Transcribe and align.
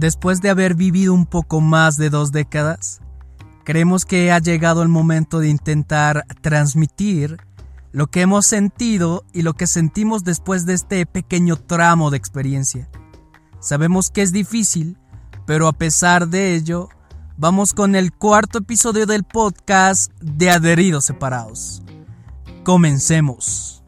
Después 0.00 0.40
de 0.40 0.48
haber 0.48 0.76
vivido 0.76 1.12
un 1.12 1.26
poco 1.26 1.60
más 1.60 1.98
de 1.98 2.08
dos 2.08 2.32
décadas, 2.32 3.02
creemos 3.64 4.06
que 4.06 4.32
ha 4.32 4.38
llegado 4.38 4.82
el 4.82 4.88
momento 4.88 5.40
de 5.40 5.50
intentar 5.50 6.24
transmitir 6.40 7.36
lo 7.92 8.06
que 8.06 8.22
hemos 8.22 8.46
sentido 8.46 9.26
y 9.34 9.42
lo 9.42 9.52
que 9.52 9.66
sentimos 9.66 10.24
después 10.24 10.64
de 10.64 10.72
este 10.72 11.04
pequeño 11.04 11.56
tramo 11.56 12.10
de 12.10 12.16
experiencia. 12.16 12.88
Sabemos 13.60 14.10
que 14.10 14.22
es 14.22 14.32
difícil, 14.32 14.96
pero 15.44 15.68
a 15.68 15.74
pesar 15.74 16.28
de 16.28 16.54
ello, 16.54 16.88
vamos 17.36 17.74
con 17.74 17.94
el 17.94 18.10
cuarto 18.10 18.60
episodio 18.60 19.04
del 19.04 19.24
podcast 19.24 20.10
de 20.22 20.50
Adheridos 20.50 21.04
Separados. 21.04 21.82
Comencemos. 22.64 23.84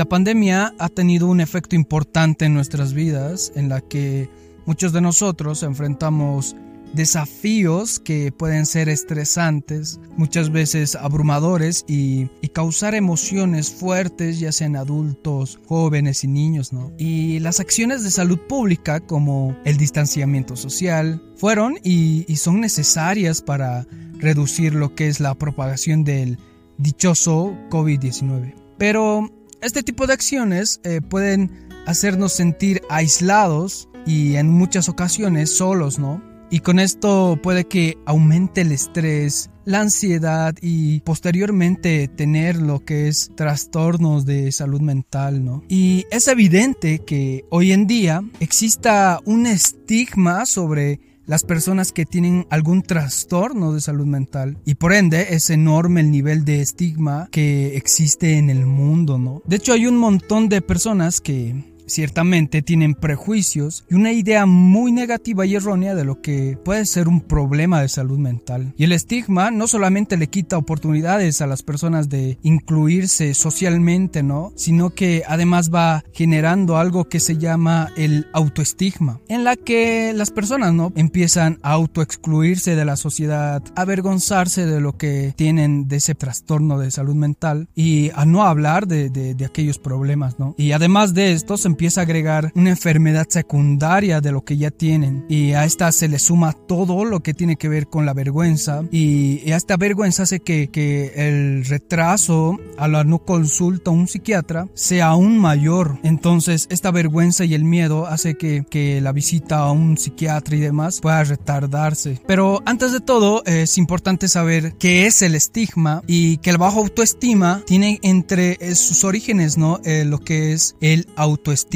La 0.00 0.06
pandemia 0.06 0.72
ha 0.78 0.88
tenido 0.88 1.26
un 1.26 1.42
efecto 1.42 1.76
importante 1.76 2.46
en 2.46 2.54
nuestras 2.54 2.94
vidas, 2.94 3.52
en 3.54 3.68
la 3.68 3.82
que 3.82 4.30
muchos 4.64 4.94
de 4.94 5.02
nosotros 5.02 5.62
enfrentamos 5.62 6.56
desafíos 6.94 8.00
que 8.00 8.32
pueden 8.32 8.64
ser 8.64 8.88
estresantes, 8.88 10.00
muchas 10.16 10.50
veces 10.52 10.96
abrumadores 10.96 11.84
y, 11.86 12.28
causar 12.54 12.94
emociones 12.94 13.70
fuertes, 13.70 14.40
ya 14.40 14.52
sean 14.52 14.74
adultos, 14.74 15.60
jóvenes 15.66 16.24
y 16.24 16.28
niños, 16.28 16.72
¿no? 16.72 16.94
Y 16.96 17.38
las 17.40 17.60
acciones 17.60 18.02
de 18.02 18.10
salud 18.10 18.38
pública 18.48 19.00
como 19.00 19.54
el 19.66 19.76
distanciamiento 19.76 20.56
social 20.56 21.22
fueron 21.36 21.76
y, 21.84 22.24
y 22.26 22.36
son 22.36 22.62
necesarias 22.62 23.42
para 23.42 23.86
reducir 24.14 24.74
lo 24.74 24.94
que 24.94 25.08
es 25.08 25.20
la 25.20 25.34
propagación 25.34 26.04
del 26.04 26.38
dichoso 26.78 27.54
COVID-19. 27.68 28.54
Pero 28.78 29.28
este 29.62 29.82
tipo 29.82 30.06
de 30.06 30.14
acciones 30.14 30.80
eh, 30.84 31.00
pueden 31.00 31.68
hacernos 31.86 32.32
sentir 32.32 32.82
aislados 32.88 33.88
y 34.06 34.36
en 34.36 34.48
muchas 34.48 34.88
ocasiones 34.88 35.56
solos, 35.56 35.98
¿no? 35.98 36.22
Y 36.52 36.60
con 36.60 36.80
esto 36.80 37.38
puede 37.40 37.64
que 37.64 37.96
aumente 38.06 38.62
el 38.62 38.72
estrés, 38.72 39.50
la 39.64 39.82
ansiedad 39.82 40.54
y 40.60 40.98
posteriormente 41.00 42.08
tener 42.08 42.56
lo 42.56 42.84
que 42.84 43.06
es 43.06 43.30
trastornos 43.36 44.26
de 44.26 44.50
salud 44.50 44.80
mental, 44.80 45.44
¿no? 45.44 45.62
Y 45.68 46.06
es 46.10 46.26
evidente 46.26 46.98
que 47.00 47.44
hoy 47.50 47.70
en 47.70 47.86
día 47.86 48.22
exista 48.40 49.20
un 49.24 49.46
estigma 49.46 50.44
sobre 50.44 51.09
las 51.30 51.44
personas 51.44 51.92
que 51.92 52.06
tienen 52.06 52.48
algún 52.50 52.82
trastorno 52.82 53.72
de 53.72 53.80
salud 53.80 54.04
mental 54.04 54.58
y 54.64 54.74
por 54.74 54.92
ende 54.92 55.28
es 55.30 55.48
enorme 55.48 56.00
el 56.00 56.10
nivel 56.10 56.44
de 56.44 56.60
estigma 56.60 57.28
que 57.30 57.76
existe 57.76 58.36
en 58.36 58.50
el 58.50 58.66
mundo, 58.66 59.16
¿no? 59.16 59.40
De 59.46 59.54
hecho 59.54 59.72
hay 59.72 59.86
un 59.86 59.96
montón 59.96 60.48
de 60.48 60.60
personas 60.60 61.20
que 61.20 61.69
ciertamente 61.90 62.62
tienen 62.62 62.94
prejuicios 62.94 63.84
y 63.90 63.94
una 63.94 64.12
idea 64.12 64.46
muy 64.46 64.92
negativa 64.92 65.44
y 65.44 65.54
errónea 65.54 65.94
de 65.94 66.04
lo 66.04 66.20
que 66.22 66.58
puede 66.64 66.86
ser 66.86 67.08
un 67.08 67.20
problema 67.20 67.82
de 67.82 67.88
salud 67.88 68.18
mental. 68.18 68.72
Y 68.76 68.84
el 68.84 68.92
estigma 68.92 69.50
no 69.50 69.66
solamente 69.66 70.16
le 70.16 70.28
quita 70.28 70.56
oportunidades 70.56 71.40
a 71.40 71.46
las 71.46 71.62
personas 71.62 72.08
de 72.08 72.38
incluirse 72.42 73.34
socialmente, 73.34 74.22
¿no? 74.22 74.52
Sino 74.56 74.90
que 74.90 75.22
además 75.26 75.70
va 75.74 76.04
generando 76.12 76.76
algo 76.76 77.08
que 77.08 77.20
se 77.20 77.36
llama 77.36 77.90
el 77.96 78.26
autoestigma, 78.32 79.20
en 79.28 79.44
la 79.44 79.56
que 79.56 80.12
las 80.14 80.30
personas, 80.30 80.72
¿no? 80.72 80.92
Empiezan 80.96 81.58
a 81.62 81.72
autoexcluirse 81.72 82.76
de 82.76 82.84
la 82.84 82.96
sociedad, 82.96 83.62
avergonzarse 83.74 84.66
de 84.66 84.80
lo 84.80 84.96
que 84.96 85.34
tienen 85.36 85.88
de 85.88 85.96
ese 85.96 86.14
trastorno 86.14 86.78
de 86.78 86.90
salud 86.90 87.14
mental 87.14 87.68
y 87.74 88.10
a 88.14 88.24
no 88.24 88.44
hablar 88.44 88.86
de, 88.86 89.10
de, 89.10 89.44
aquellos 89.44 89.78
problemas, 89.78 90.38
¿no? 90.38 90.54
Y 90.58 90.72
además 90.72 91.14
de 91.14 91.32
esto 91.32 91.56
se 91.56 91.68
empieza 91.80 92.02
a 92.02 92.04
agregar 92.04 92.52
una 92.56 92.68
enfermedad 92.68 93.26
secundaria 93.30 94.20
de 94.20 94.32
lo 94.32 94.44
que 94.44 94.58
ya 94.58 94.70
tienen 94.70 95.24
y 95.30 95.52
a 95.52 95.64
esta 95.64 95.90
se 95.92 96.08
le 96.08 96.18
suma 96.18 96.52
todo 96.52 97.06
lo 97.06 97.20
que 97.20 97.32
tiene 97.32 97.56
que 97.56 97.70
ver 97.70 97.86
con 97.86 98.04
la 98.04 98.12
vergüenza 98.12 98.82
y, 98.90 99.50
a 99.50 99.56
esta 99.56 99.78
vergüenza 99.78 100.24
hace 100.24 100.40
que, 100.40 100.68
que 100.68 101.12
el 101.16 101.64
retraso 101.64 102.58
a 102.76 102.86
la 102.86 103.02
no 103.02 103.20
consulta 103.20 103.90
a 103.90 103.94
un 103.94 104.08
psiquiatra 104.08 104.68
sea 104.74 105.06
aún 105.06 105.38
mayor. 105.38 105.98
Entonces 106.02 106.66
esta 106.70 106.90
vergüenza 106.90 107.46
y 107.46 107.54
el 107.54 107.64
miedo 107.64 108.06
hace 108.06 108.34
que, 108.34 108.66
que 108.68 109.00
la 109.00 109.12
visita 109.12 109.60
a 109.60 109.72
un 109.72 109.96
psiquiatra 109.96 110.56
y 110.56 110.60
demás 110.60 111.00
pueda 111.00 111.24
retardarse. 111.24 112.20
Pero 112.26 112.60
antes 112.66 112.92
de 112.92 113.00
todo 113.00 113.42
es 113.46 113.78
importante 113.78 114.28
saber 114.28 114.74
qué 114.78 115.06
es 115.06 115.22
el 115.22 115.34
estigma 115.34 116.02
y 116.06 116.36
que 116.38 116.50
el 116.50 116.58
bajo 116.58 116.80
autoestima 116.80 117.62
tiene 117.66 118.00
entre 118.02 118.74
sus 118.74 119.02
orígenes 119.02 119.56
no 119.56 119.80
eh, 119.84 120.04
lo 120.04 120.18
que 120.18 120.52
es 120.52 120.76
el 120.82 121.08
autoestima 121.16 121.69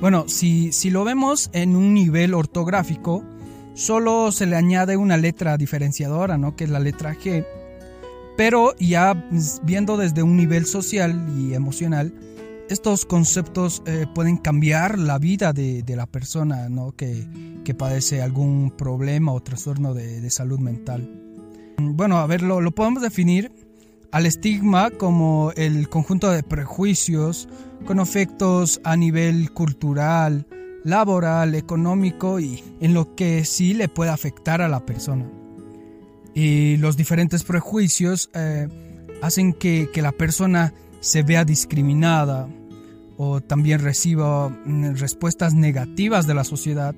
bueno, 0.00 0.24
si, 0.28 0.72
si 0.72 0.90
lo 0.90 1.04
vemos 1.04 1.48
en 1.52 1.74
un 1.74 1.94
nivel 1.94 2.34
ortográfico, 2.34 3.24
solo 3.74 4.30
se 4.30 4.46
le 4.46 4.56
añade 4.56 4.96
una 4.96 5.16
letra 5.16 5.56
diferenciadora, 5.56 6.36
¿no? 6.36 6.54
Que 6.54 6.64
es 6.64 6.70
la 6.70 6.80
letra 6.80 7.14
G. 7.14 7.44
Pero 8.36 8.76
ya 8.78 9.28
viendo 9.62 9.96
desde 9.96 10.22
un 10.22 10.36
nivel 10.36 10.66
social 10.66 11.26
y 11.38 11.54
emocional, 11.54 12.12
estos 12.68 13.06
conceptos 13.06 13.82
eh, 13.86 14.06
pueden 14.14 14.36
cambiar 14.36 14.98
la 14.98 15.18
vida 15.18 15.52
de, 15.52 15.82
la 15.88 16.06
persona 16.06 16.68
¿no? 16.68 16.92
que, 16.92 17.26
padece 17.78 18.22
algún 18.22 18.72
problema 18.76 19.32
o 19.32 19.42
trastorno 19.42 19.94
de, 19.94 20.28
salud 20.30 20.58
mental. 20.58 21.08
Bueno, 21.78 22.18
a 22.18 22.26
ver, 22.26 22.42
lo, 22.42 22.60
lo 22.60 22.72
podemos 22.72 23.02
definir 23.02 23.50
al 24.16 24.24
estigma 24.24 24.90
como 24.90 25.52
el 25.56 25.90
conjunto 25.90 26.30
de 26.30 26.42
prejuicios 26.42 27.50
con 27.84 28.00
efectos 28.00 28.80
a 28.82 28.96
nivel 28.96 29.52
cultural, 29.52 30.46
laboral, 30.84 31.54
económico 31.54 32.40
y 32.40 32.64
en 32.80 32.94
lo 32.94 33.14
que 33.14 33.44
sí 33.44 33.74
le 33.74 33.88
puede 33.88 34.10
afectar 34.10 34.62
a 34.62 34.68
la 34.68 34.86
persona. 34.86 35.26
Y 36.32 36.78
los 36.78 36.96
diferentes 36.96 37.44
prejuicios 37.44 38.30
eh, 38.32 38.68
hacen 39.20 39.52
que, 39.52 39.90
que 39.92 40.00
la 40.00 40.12
persona 40.12 40.72
se 41.00 41.22
vea 41.22 41.44
discriminada 41.44 42.48
o 43.18 43.42
también 43.42 43.80
reciba 43.80 44.48
mm, 44.48 44.94
respuestas 44.94 45.52
negativas 45.52 46.26
de 46.26 46.32
la 46.32 46.44
sociedad 46.44 46.94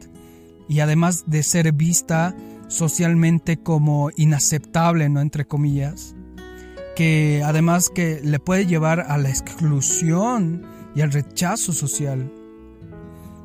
y 0.68 0.78
además 0.78 1.24
de 1.26 1.42
ser 1.42 1.72
vista 1.72 2.36
socialmente 2.68 3.56
como 3.56 4.10
inaceptable, 4.14 5.08
¿no? 5.08 5.20
Entre 5.20 5.46
comillas 5.46 6.14
que 6.98 7.42
además 7.44 7.90
que 7.94 8.20
le 8.24 8.40
puede 8.40 8.66
llevar 8.66 8.98
a 8.98 9.18
la 9.18 9.28
exclusión 9.28 10.66
y 10.96 11.00
al 11.02 11.12
rechazo 11.12 11.72
social. 11.72 12.28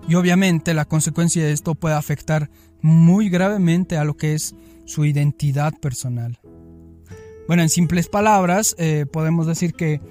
Y 0.10 0.16
obviamente 0.16 0.74
la 0.74 0.86
consecuencia 0.86 1.46
de 1.46 1.52
esto 1.52 1.76
puede 1.76 1.94
afectar 1.94 2.50
muy 2.82 3.30
gravemente 3.30 3.96
a 3.96 4.06
lo 4.06 4.18
que 4.18 4.34
es 4.34 4.56
su 4.86 5.06
identidad 5.06 5.72
personal. 5.80 6.40
Bueno, 7.48 7.62
en 7.62 7.70
simples 7.70 8.08
palabras, 8.08 8.76
eh, 8.80 9.06
podemos 9.06 9.46
decir 9.46 9.76
que 9.76 10.02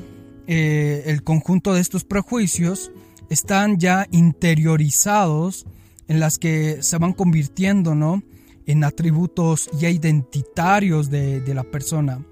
eh, 0.46 1.02
el 1.06 1.24
conjunto 1.24 1.74
de 1.74 1.80
estos 1.80 2.04
prejuicios 2.04 2.92
están 3.28 3.80
ya 3.80 4.06
interiorizados 4.12 5.66
en 6.06 6.20
las 6.20 6.38
que 6.38 6.80
se 6.80 6.96
van 6.96 7.12
convirtiendo 7.12 7.96
¿no? 7.96 8.22
en 8.66 8.84
atributos 8.84 9.68
ya 9.80 9.90
identitarios 9.90 11.10
de, 11.10 11.40
de 11.40 11.54
la 11.54 11.64
persona 11.64 12.24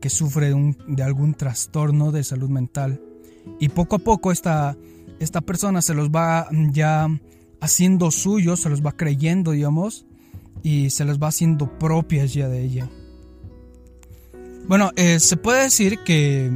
que, 0.00 0.10
sufre 0.10 0.54
de, 0.86 1.02
algún 1.02 1.34
trastorno 1.34 2.12
de 2.12 2.22
salud 2.22 2.48
mental. 2.48 3.00
Y 3.58 3.70
poco 3.70 3.96
a 3.96 3.98
poco 3.98 4.30
esta, 4.30 4.76
esta 5.18 5.40
persona 5.40 5.82
se 5.82 5.94
los 5.94 6.10
va 6.10 6.48
ya 6.70 7.08
haciendo 7.60 8.12
suyos, 8.12 8.60
se 8.60 8.68
los 8.68 8.84
va 8.84 8.92
creyendo, 8.92 9.50
digamos, 9.50 10.06
y 10.62 10.90
se 10.90 11.04
les 11.04 11.18
va 11.18 11.28
haciendo 11.28 11.76
propias 11.78 12.32
ya 12.32 12.48
de 12.48 12.62
ella. 12.62 12.88
Bueno, 14.68 14.92
eh, 14.96 15.18
se 15.18 15.36
puede 15.36 15.64
decir 15.64 15.98
que 16.04 16.52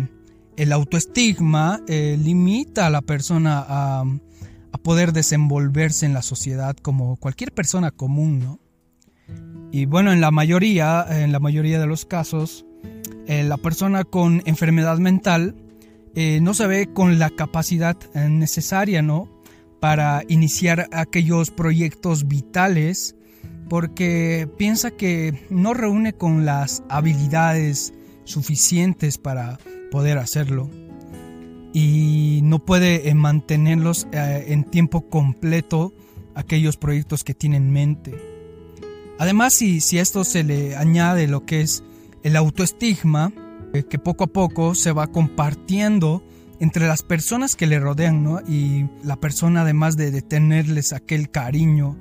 el 0.57 0.73
autoestigma 0.73 1.81
eh, 1.89 2.17
limita 2.23 2.87
a 2.87 2.91
la 2.91 3.03
persona 3.03 3.65
a, 3.67 4.05
a, 4.73 4.79
poder 4.79 5.13
desenvolverse 5.13 6.07
en 6.07 6.15
la 6.15 6.23
sociedad 6.23 6.77
como 6.77 7.17
cualquier 7.17 7.53
persona 7.53 7.91
común, 7.91 8.39
¿no? 8.39 8.61
Y 9.71 9.85
bueno, 9.85 10.13
en 10.13 10.23
la 10.23 10.31
mayoría, 10.31 11.05
en 11.11 11.33
la 11.33 11.41
mayoría 11.41 11.79
de 11.79 11.87
los 11.87 12.07
casos, 12.07 12.65
eh, 13.29 13.43
la 13.43 13.59
persona 13.59 14.05
con 14.05 14.43
enfermedad 14.47 14.97
mental 14.97 15.55
eh, 16.15 16.41
no 16.41 16.55
se 16.55 16.67
ve 16.67 16.89
con 16.95 17.19
la 17.19 17.29
capacidad 17.29 17.95
eh, 18.15 18.27
necesaria, 18.31 19.03
¿no? 19.03 19.29
Para 19.81 20.23
iniciar 20.29 20.89
aquellos 20.93 21.51
proyectos 21.51 22.27
vitales 22.27 23.17
porque 23.69 24.49
piensa 24.57 24.91
que 24.91 25.47
no 25.51 25.75
reúne 25.75 26.15
con 26.15 26.47
las 26.47 26.83
habilidades 26.89 27.93
suficientes 28.25 29.19
para 29.19 29.59
poder 29.91 30.17
hacerlo 30.17 30.71
y 31.75 32.41
no 32.45 32.61
puede 32.61 33.15
mantenerlos 33.15 34.09
en 34.11 34.65
tiempo 34.65 35.11
completo 35.11 35.93
aquellos 36.35 36.79
proyectos 36.79 37.25
que 37.25 37.35
tiene 37.35 37.59
en 37.59 37.71
mente. 37.71 38.15
Además, 39.19 39.53
si, 39.53 39.81
si 39.81 39.99
esto 39.99 40.25
se 40.25 40.45
le 40.45 40.77
añade 40.77 41.29
lo 41.29 41.45
que 41.45 41.61
es 41.61 41.85
el 42.23 42.37
autoestigma, 42.37 43.33
eh, 43.73 43.85
que 43.85 43.99
poco 43.99 44.25
a 44.25 44.29
poco 44.29 44.75
se 44.75 44.93
va 44.93 45.07
compartiendo 45.09 46.23
entre 46.61 46.87
las 46.87 47.03
personas 47.03 47.55
que 47.55 47.67
le 47.67 47.79
rodean, 47.79 48.25
¿no? 48.25 48.41
Y 48.41 48.87
la 49.03 49.17
persona 49.17 49.63
además 49.63 49.97
de, 49.97 50.23
tenerles 50.23 50.93
aquel 50.93 51.31
cariño 51.31 51.97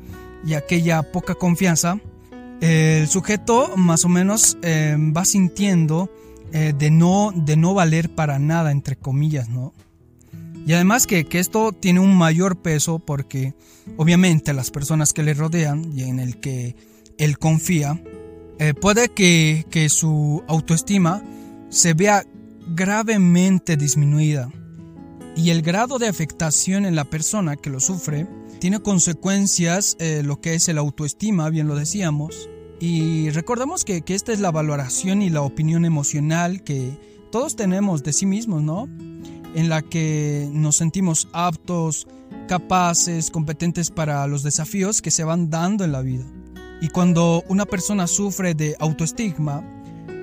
y 0.46 0.54
aquella 0.54 1.04
poca 1.12 1.36
confianza, 1.36 2.00
el 2.62 3.08
sujeto 3.08 3.78
más 3.78 4.04
o 4.06 4.10
menos 4.10 4.58
eh, 4.64 4.96
va 5.16 5.25
sintiendo 5.25 6.10
eh, 6.54 6.74
de, 6.78 6.90
no, 6.90 7.31
de 7.36 7.58
no 7.58 7.74
valer 7.74 8.10
para 8.10 8.40
nada, 8.40 8.72
entre 8.72 8.96
comillas, 8.96 9.50
¿no? 9.50 9.74
Y 10.66 10.74
además 10.74 11.08
que, 11.08 11.25
esto 11.31 11.72
tiene 11.72 12.02
un 12.02 12.16
mayor 12.18 12.58
peso 12.58 13.00
porque 13.00 13.54
obviamente 13.96 14.54
las 14.54 14.70
personas 14.70 15.13
que 15.13 15.24
le 15.24 15.34
rodean 15.34 15.94
y 15.98 16.04
en 16.04 16.20
el 16.20 16.42
que 16.42 16.75
él 17.18 17.38
confía, 17.38 18.02
eh, 18.59 18.74
puede 18.74 19.09
que, 19.09 19.65
que 19.69 19.89
su 19.89 20.44
autoestima 20.48 21.24
se 21.69 21.94
vea 21.94 22.25
gravemente 22.68 23.77
disminuida 23.77 24.50
y 25.38 25.51
el 25.51 25.62
grado 25.62 26.00
de 26.00 26.07
afectación 26.07 26.86
en 26.86 26.95
la 26.95 27.06
persona 27.06 27.56
que 27.56 27.69
lo 27.69 27.80
sufre 27.80 28.27
tiene 28.59 28.80
consecuencias 28.80 29.95
eh, 30.00 30.24
lo 30.24 30.42
que 30.42 30.56
es 30.56 30.68
el 30.68 30.80
autoestima, 30.80 31.50
bien 31.51 31.68
lo 31.68 31.75
decíamos. 31.75 32.50
Y 32.80 33.30
recordemos 33.30 33.86
que, 33.86 34.01
que, 34.01 34.15
esta 34.15 34.33
es 34.33 34.39
la 34.39 34.51
valoración 34.51 35.21
y 35.21 35.30
la 35.30 35.42
opinión 35.42 35.86
emocional 35.86 36.63
que 36.63 36.98
todos 37.31 37.56
tenemos 37.56 38.03
de 38.03 38.13
sí 38.13 38.25
mismos, 38.25 38.63
¿no? 38.63 38.88
En 39.53 39.69
la 39.69 39.83
que 39.83 40.50
nos 40.51 40.77
sentimos 40.77 41.27
aptos, 41.33 42.07
capaces, 42.48 43.30
competentes 43.30 43.92
para 43.92 44.25
los 44.25 44.42
desafíos 44.42 45.03
que 45.03 45.12
se 45.12 45.24
van 45.24 45.51
dando 45.51 45.83
en 45.83 45.92
la 45.92 46.01
vida. 46.01 46.25
Y 46.79 46.89
cuando 46.89 47.44
una 47.47 47.65
persona 47.65 48.06
sufre 48.06 48.53
de 48.53 48.75
autoestigma, 48.79 49.63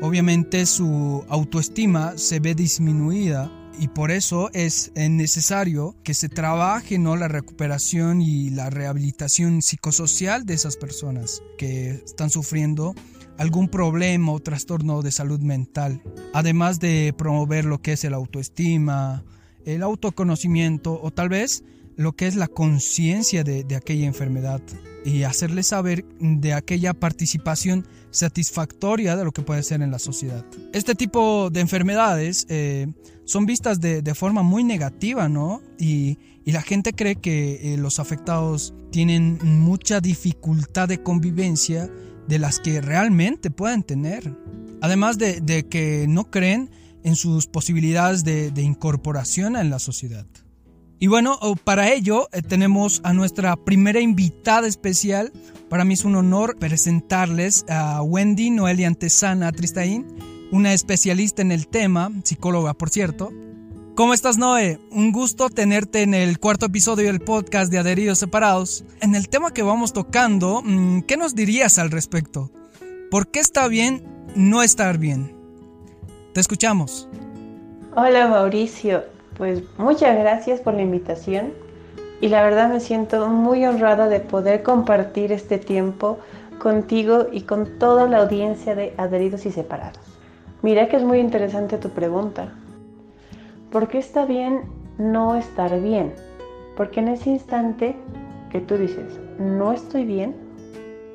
obviamente 0.00 0.66
su 0.66 1.24
autoestima 1.28 2.16
se 2.16 2.38
ve 2.38 2.54
disminuida 2.54 3.50
y 3.78 3.88
por 3.88 4.12
eso 4.12 4.50
es 4.52 4.92
necesario 4.94 5.96
que 6.04 6.14
se 6.14 6.28
trabaje 6.28 6.96
¿no? 6.96 7.16
la 7.16 7.26
recuperación 7.26 8.20
y 8.20 8.50
la 8.50 8.70
rehabilitación 8.70 9.62
psicosocial 9.62 10.46
de 10.46 10.54
esas 10.54 10.76
personas 10.76 11.42
que 11.58 11.90
están 11.90 12.30
sufriendo 12.30 12.94
algún 13.36 13.68
problema 13.68 14.30
o 14.30 14.38
trastorno 14.38 15.02
de 15.02 15.10
salud 15.10 15.40
mental, 15.40 16.00
además 16.32 16.78
de 16.78 17.12
promover 17.18 17.64
lo 17.64 17.80
que 17.82 17.94
es 17.94 18.04
el 18.04 18.14
autoestima, 18.14 19.24
el 19.64 19.82
autoconocimiento 19.82 21.00
o 21.02 21.10
tal 21.10 21.30
vez 21.30 21.64
lo 21.96 22.12
que 22.12 22.26
es 22.26 22.36
la 22.36 22.48
conciencia 22.48 23.44
de, 23.44 23.64
aquella 23.76 24.06
enfermedad 24.06 24.60
y 25.04 25.24
hacerle 25.24 25.62
saber 25.62 26.04
de 26.18 26.54
aquella 26.54 26.94
participación 26.94 27.86
satisfactoria 28.10 29.16
de 29.16 29.24
lo 29.24 29.32
que 29.32 29.42
puede 29.42 29.62
ser 29.62 29.82
en 29.82 29.90
la 29.90 29.98
sociedad. 29.98 30.44
Este 30.72 30.94
tipo 30.94 31.50
de 31.50 31.60
enfermedades 31.60 32.46
eh, 32.48 32.86
son 33.24 33.46
vistas 33.46 33.80
de, 33.80 34.14
forma 34.14 34.42
muy 34.42 34.64
negativa, 34.64 35.28
¿no? 35.28 35.62
Y, 35.78 36.18
la 36.46 36.60
gente 36.60 36.92
cree 36.92 37.16
que 37.16 37.72
eh, 37.72 37.78
los 37.78 37.98
afectados 37.98 38.74
tienen 38.92 39.38
mucha 39.42 40.00
dificultad 40.00 40.88
de 40.88 41.02
convivencia 41.02 41.90
de 42.28 42.38
las 42.38 42.60
que 42.60 42.82
realmente 42.82 43.50
pueden 43.50 43.82
tener. 43.82 44.30
Además 44.82 45.16
de, 45.16 45.66
que 45.70 46.04
no 46.06 46.30
creen 46.30 46.68
en 47.02 47.16
sus 47.16 47.46
posibilidades 47.46 48.24
de 48.24 48.62
incorporación 48.62 49.56
en 49.56 49.70
la 49.70 49.78
sociedad. 49.78 50.26
Y 50.98 51.08
bueno, 51.08 51.38
para 51.64 51.92
ello 51.92 52.28
eh, 52.32 52.42
tenemos 52.42 53.00
a 53.04 53.12
nuestra 53.12 53.56
primera 53.56 54.00
invitada 54.00 54.66
especial. 54.66 55.32
Para 55.68 55.84
mí 55.84 55.94
es 55.94 56.04
un 56.04 56.16
honor 56.16 56.56
presentarles 56.58 57.64
a 57.68 58.02
Wendy 58.02 58.50
Noelia 58.50 58.86
Antesana 58.86 59.52
Tristaín, 59.52 60.06
una 60.52 60.72
especialista 60.72 61.42
en 61.42 61.52
el 61.52 61.66
tema, 61.66 62.10
psicóloga 62.22 62.74
por 62.74 62.90
cierto. 62.90 63.32
¿Cómo 63.94 64.12
estás 64.12 64.38
Noé? 64.38 64.80
Un 64.90 65.12
gusto 65.12 65.50
tenerte 65.50 66.02
en 66.02 66.14
el 66.14 66.40
cuarto 66.40 66.66
episodio 66.66 67.06
del 67.06 67.20
podcast 67.20 67.70
de 67.70 67.78
Adheridos 67.78 68.18
Separados. 68.18 68.84
En 69.00 69.14
el 69.14 69.28
tema 69.28 69.52
que 69.52 69.62
vamos 69.62 69.92
tocando, 69.92 70.62
mm, 70.64 71.02
¿qué 71.02 71.16
nos 71.16 71.36
dirías 71.36 71.78
al 71.78 71.92
respecto? 71.92 72.50
¿Por 73.08 73.28
qué 73.28 73.38
está 73.38 73.68
bien 73.68 74.02
no 74.34 74.64
estar 74.64 74.98
bien? 74.98 75.36
Te 76.32 76.40
escuchamos. 76.40 77.08
Hola 77.94 78.26
Mauricio, 78.26 79.04
pues 79.36 79.62
muchas 79.78 80.16
gracias 80.16 80.60
por 80.60 80.74
la 80.74 80.82
invitación 80.82 81.52
y 82.20 82.28
la 82.28 82.42
verdad 82.42 82.70
me 82.70 82.80
siento 82.80 83.28
muy 83.28 83.64
honrada 83.66 84.08
de 84.08 84.20
poder 84.20 84.62
compartir 84.62 85.32
este 85.32 85.58
tiempo 85.58 86.18
contigo 86.58 87.26
y 87.32 87.42
con 87.42 87.78
toda 87.78 88.06
la 88.06 88.18
audiencia 88.18 88.74
de 88.74 88.94
Adheridos 88.96 89.44
y 89.46 89.50
Separados. 89.50 90.00
Mira 90.62 90.88
que 90.88 90.96
es 90.96 91.02
muy 91.02 91.18
interesante 91.18 91.76
tu 91.78 91.90
pregunta. 91.90 92.52
¿Por 93.70 93.88
qué 93.88 93.98
está 93.98 94.24
bien 94.24 94.62
no 94.98 95.34
estar 95.34 95.80
bien? 95.80 96.14
Porque 96.76 97.00
en 97.00 97.08
ese 97.08 97.30
instante 97.30 97.96
que 98.50 98.60
tú 98.60 98.78
dices, 98.78 99.18
no 99.38 99.72
estoy 99.72 100.04
bien, 100.04 100.36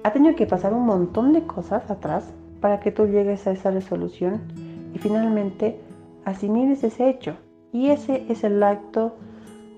ha 0.03 0.11
tenido 0.11 0.35
que 0.35 0.45
pasar 0.45 0.73
un 0.73 0.85
montón 0.85 1.31
de 1.31 1.43
cosas 1.43 1.89
atrás 1.89 2.25
para 2.59 2.81
que 2.81 2.91
tú 2.91 3.07
llegues 3.07 3.47
a 3.47 3.51
esa 3.51 3.71
resolución 3.71 4.41
y 4.93 4.99
finalmente 4.99 5.79
asimiles 6.25 6.83
ese 6.83 7.09
hecho 7.09 7.37
y 7.71 7.89
ese 7.89 8.25
es 8.29 8.43
el 8.43 8.61
acto 8.63 9.15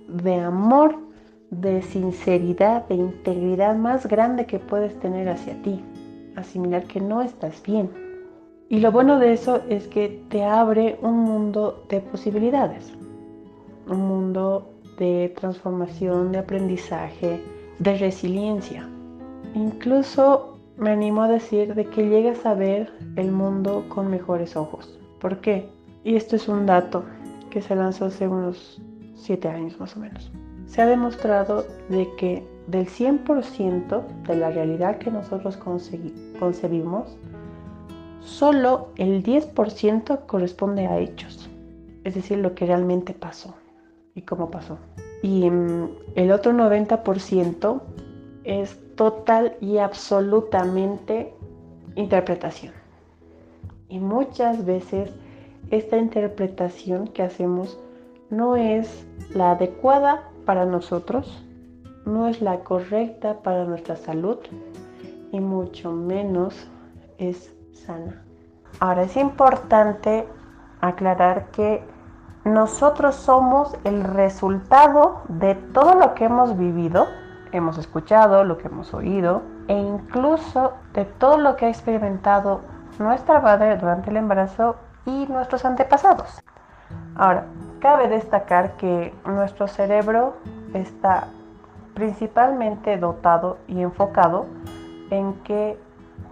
de 0.07 0.39
amor, 0.39 0.97
de 1.49 1.81
sinceridad, 1.81 2.87
de 2.87 2.95
integridad 2.95 3.75
más 3.75 4.07
grande 4.07 4.45
que 4.45 4.59
puedes 4.59 4.97
tener 4.99 5.29
hacia 5.29 5.61
ti. 5.61 5.83
Asimilar 6.35 6.85
que 6.85 7.01
no 7.01 7.21
estás 7.21 7.61
bien. 7.63 7.89
Y 8.69 8.79
lo 8.79 8.91
bueno 8.91 9.19
de 9.19 9.33
eso 9.33 9.61
es 9.67 9.87
que 9.87 10.23
te 10.29 10.45
abre 10.45 10.97
un 11.01 11.19
mundo 11.19 11.83
de 11.89 11.99
posibilidades. 11.99 12.93
Un 13.89 14.07
mundo 14.07 14.69
de 14.97 15.33
transformación, 15.37 16.31
de 16.31 16.37
aprendizaje, 16.37 17.41
de 17.79 17.97
resiliencia. 17.97 18.87
Incluso 19.55 20.57
me 20.77 20.91
animo 20.91 21.23
a 21.23 21.27
decir 21.27 21.75
de 21.75 21.85
que 21.85 22.07
llegas 22.07 22.45
a 22.45 22.53
ver 22.53 22.93
el 23.17 23.31
mundo 23.31 23.83
con 23.89 24.09
mejores 24.09 24.55
ojos. 24.55 24.97
¿Por 25.19 25.41
qué? 25.41 25.67
Y 26.05 26.15
esto 26.15 26.37
es 26.37 26.47
un 26.47 26.65
dato 26.65 27.03
que 27.51 27.61
se 27.61 27.75
lanzó 27.75 28.05
hace 28.05 28.27
unos 28.27 28.81
7 29.13 29.47
años 29.47 29.79
más 29.79 29.95
o 29.95 29.99
menos. 29.99 30.31
Se 30.65 30.81
ha 30.81 30.87
demostrado 30.87 31.67
de 31.89 32.09
que 32.17 32.43
del 32.65 32.87
100% 32.87 34.03
de 34.27 34.35
la 34.35 34.49
realidad 34.49 34.97
que 34.97 35.11
nosotros 35.11 35.57
concebimos, 35.57 37.17
solo 38.21 38.89
el 38.95 39.23
10% 39.23 40.25
corresponde 40.25 40.87
a 40.87 40.97
hechos, 40.97 41.49
es 42.03 42.15
decir, 42.15 42.39
lo 42.39 42.55
que 42.55 42.65
realmente 42.65 43.13
pasó 43.13 43.53
y 44.15 44.21
cómo 44.21 44.49
pasó. 44.49 44.77
Y 45.21 45.49
mm, 45.49 45.89
el 46.15 46.31
otro 46.31 46.53
90% 46.53 47.81
es 48.43 48.79
total 48.95 49.55
y 49.59 49.77
absolutamente 49.77 51.33
interpretación. 51.95 52.73
Y 53.89 53.99
muchas 53.99 54.65
veces 54.65 55.11
esta 55.71 55.97
interpretación 55.97 57.07
que 57.07 57.23
hacemos 57.23 57.79
no 58.29 58.55
es 58.55 59.07
la 59.33 59.51
adecuada 59.51 60.29
para 60.45 60.65
nosotros, 60.65 61.43
no 62.05 62.27
es 62.27 62.41
la 62.41 62.59
correcta 62.59 63.39
para 63.41 63.65
nuestra 63.65 63.95
salud 63.95 64.37
y 65.31 65.39
mucho 65.39 65.91
menos 65.91 66.67
es 67.17 67.55
sana. 67.73 68.23
Ahora 68.79 69.03
es 69.03 69.15
importante 69.15 70.27
aclarar 70.81 71.51
que 71.51 71.83
nosotros 72.43 73.15
somos 73.15 73.77
el 73.83 74.03
resultado 74.03 75.21
de 75.29 75.55
todo 75.55 75.95
lo 75.95 76.15
que 76.15 76.25
hemos 76.25 76.57
vivido, 76.57 77.07
hemos 77.51 77.77
escuchado, 77.77 78.43
lo 78.43 78.57
que 78.57 78.67
hemos 78.67 78.93
oído 78.93 79.43
e 79.67 79.77
incluso 79.77 80.73
de 80.93 81.05
todo 81.05 81.37
lo 81.37 81.55
que 81.55 81.67
ha 81.67 81.69
experimentado 81.69 82.61
nuestra 82.99 83.39
madre 83.39 83.77
durante 83.77 84.09
el 84.09 84.17
embarazo 84.17 84.75
y 85.05 85.25
nuestros 85.27 85.65
antepasados. 85.65 86.43
Ahora, 87.15 87.45
cabe 87.79 88.07
destacar 88.07 88.77
que 88.77 89.13
nuestro 89.25 89.67
cerebro 89.67 90.35
está 90.73 91.27
principalmente 91.93 92.97
dotado 92.97 93.57
y 93.67 93.81
enfocado 93.81 94.47
en 95.09 95.33
que 95.43 95.77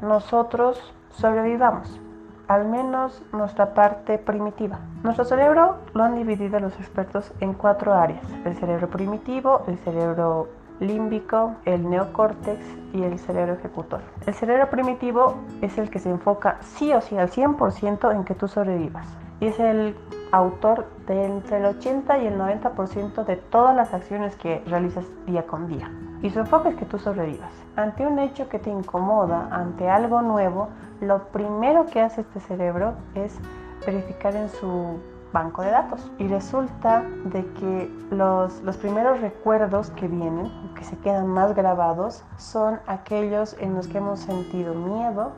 nosotros 0.02 0.94
sobrevivamos, 1.10 2.00
al 2.48 2.66
menos 2.66 3.22
nuestra 3.34 3.74
parte 3.74 4.18
primitiva. 4.18 4.80
Nuestro 5.04 5.26
cerebro 5.26 5.78
lo 5.94 6.04
han 6.04 6.16
dividido 6.16 6.60
los 6.60 6.74
expertos 6.80 7.34
en 7.40 7.54
cuatro 7.54 7.94
áreas, 7.94 8.24
el 8.46 8.56
cerebro 8.56 8.90
primitivo, 8.90 9.64
el 9.68 9.78
cerebro 9.80 10.48
límbico, 10.80 11.56
el 11.66 11.90
neocórtex 11.90 12.60
y 12.94 13.04
el 13.04 13.20
cerebro 13.20 13.54
ejecutor. 13.54 14.02
El 14.26 14.34
cerebro 14.34 14.70
primitivo 14.70 15.36
es 15.62 15.78
el 15.78 15.90
que 15.90 16.00
se 16.00 16.10
enfoca 16.10 16.58
sí 16.62 16.94
o 16.94 17.02
sí 17.02 17.18
al 17.18 17.30
100% 17.30 18.14
en 18.14 18.24
que 18.24 18.36
tú 18.36 18.48
sobrevivas. 18.48 19.08
Y 19.40 19.48
es 19.48 19.60
el 19.60 19.96
autor 20.32 20.86
de 21.08 21.26
entre 21.26 21.58
el 21.58 21.66
80 21.66 22.20
y 22.20 22.28
el 22.28 22.38
90% 22.38 23.26
de 23.26 23.36
todas 23.38 23.76
las 23.76 23.94
acciones 23.94 24.36
que 24.36 24.62
realizas 24.68 25.06
día 25.26 25.46
con 25.48 25.68
día. 25.68 25.92
Y 26.22 26.30
su 26.30 26.40
enfoque 26.40 26.70
es 26.70 26.76
que 26.76 26.86
tú 26.86 27.00
sobrevivas. 27.00 27.52
Ante 27.76 28.06
un 28.06 28.20
hecho 28.20 28.50
que 28.50 28.60
te 28.60 28.70
incomoda, 28.70 29.48
ante 29.52 29.90
algo 29.90 30.22
nuevo, 30.22 30.68
lo 31.00 31.24
primero 31.30 31.86
que 31.86 32.02
hace 32.02 32.22
este 32.22 32.42
cerebro 32.42 32.94
es 33.16 33.40
verificar 33.86 34.36
en 34.36 34.50
su 34.50 35.00
banco 35.32 35.62
de 35.62 35.72
datos. 35.72 36.12
Y 36.18 36.28
resulta 36.28 37.04
de 37.26 37.46
que 37.54 37.92
los, 38.12 38.62
los 38.62 38.78
primeros 38.78 39.22
recuerdos 39.22 39.92
que 39.92 40.08
vienen, 40.08 40.52
que 40.76 40.84
se 40.84 40.98
quedan 40.98 41.28
más 41.28 41.56
grabados, 41.56 42.24
son 42.38 42.80
aquellos 42.88 43.56
en 43.60 43.76
los 43.76 43.88
que 43.88 43.98
hemos 44.00 44.20
sentido 44.20 44.74
miedo, 44.74 45.32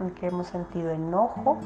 en 0.00 0.10
que 0.10 0.28
hemos 0.28 0.46
sentido 0.48 0.90
enojo 0.90 1.58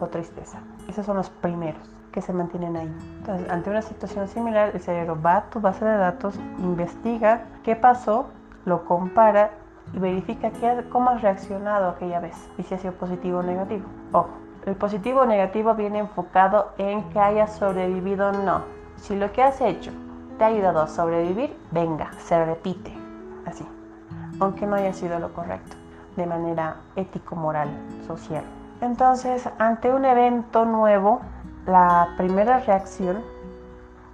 o 0.00 0.06
tristeza. 0.06 0.58
Esos 0.88 1.06
son 1.06 1.16
los 1.16 1.30
primeros 1.30 1.82
que 2.12 2.20
se 2.20 2.32
mantienen 2.32 2.76
ahí. 2.76 2.94
Entonces, 3.18 3.50
ante 3.50 3.70
una 3.70 3.82
situación 3.82 4.28
similar, 4.28 4.70
el 4.74 4.80
cerebro 4.80 5.20
va 5.20 5.36
a 5.38 5.50
tu 5.50 5.60
base 5.60 5.84
de 5.84 5.96
datos, 5.96 6.38
investiga 6.58 7.44
qué 7.64 7.74
pasó, 7.74 8.26
lo 8.64 8.84
compara 8.84 9.50
y 9.92 9.98
verifica 9.98 10.50
qué, 10.50 10.84
cómo 10.90 11.10
has 11.10 11.22
reaccionado 11.22 11.90
aquella 11.90 12.20
vez 12.20 12.36
y 12.58 12.62
si 12.62 12.74
ha 12.74 12.78
sido 12.78 12.92
positivo 12.94 13.38
o 13.38 13.42
negativo. 13.42 13.86
Ojo, 14.12 14.30
el 14.66 14.76
positivo 14.76 15.20
o 15.20 15.26
negativo 15.26 15.74
viene 15.74 15.98
enfocado 15.98 16.72
en 16.78 17.02
que 17.10 17.18
hayas 17.18 17.56
sobrevivido 17.56 18.28
o 18.28 18.32
no. 18.32 18.62
Si 18.96 19.16
lo 19.16 19.32
que 19.32 19.42
has 19.42 19.60
hecho 19.60 19.90
te 20.38 20.44
ha 20.44 20.48
ayudado 20.48 20.80
a 20.80 20.86
sobrevivir, 20.86 21.56
venga, 21.70 22.12
se 22.18 22.44
repite. 22.44 22.92
Así. 23.44 23.66
Aunque 24.40 24.66
no 24.66 24.76
haya 24.76 24.92
sido 24.92 25.18
lo 25.18 25.32
correcto. 25.32 25.76
De 26.16 26.26
manera 26.26 26.76
ético-moral, 26.94 27.70
social. 28.06 28.44
Entonces, 28.80 29.48
ante 29.58 29.92
un 29.92 30.04
evento 30.04 30.64
nuevo, 30.64 31.20
la 31.66 32.08
primera 32.16 32.58
reacción 32.58 33.22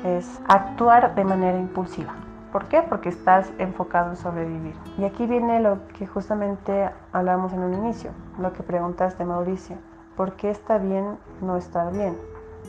es 0.05 0.40
actuar 0.49 1.14
de 1.14 1.25
manera 1.25 1.59
impulsiva. 1.59 2.14
¿Por 2.52 2.67
qué? 2.67 2.83
Porque 2.83 3.11
estás 3.11 3.50
enfocado 3.59 4.11
en 4.11 4.17
sobrevivir. 4.17 4.75
Y 4.97 5.05
aquí 5.05 5.26
viene 5.26 5.61
lo 5.61 5.87
que 5.88 6.07
justamente 6.07 6.88
hablamos 7.12 7.52
en 7.52 7.61
un 7.61 7.75
inicio, 7.75 8.12
lo 8.38 8.52
que 8.52 8.62
preguntaste 8.62 9.25
Mauricio. 9.25 9.76
¿Por 10.18 10.32
qué 10.32 10.50
está 10.50 10.78
bien 10.78 11.16
no 11.40 11.56
estar 11.56 11.92
bien? 11.92 12.18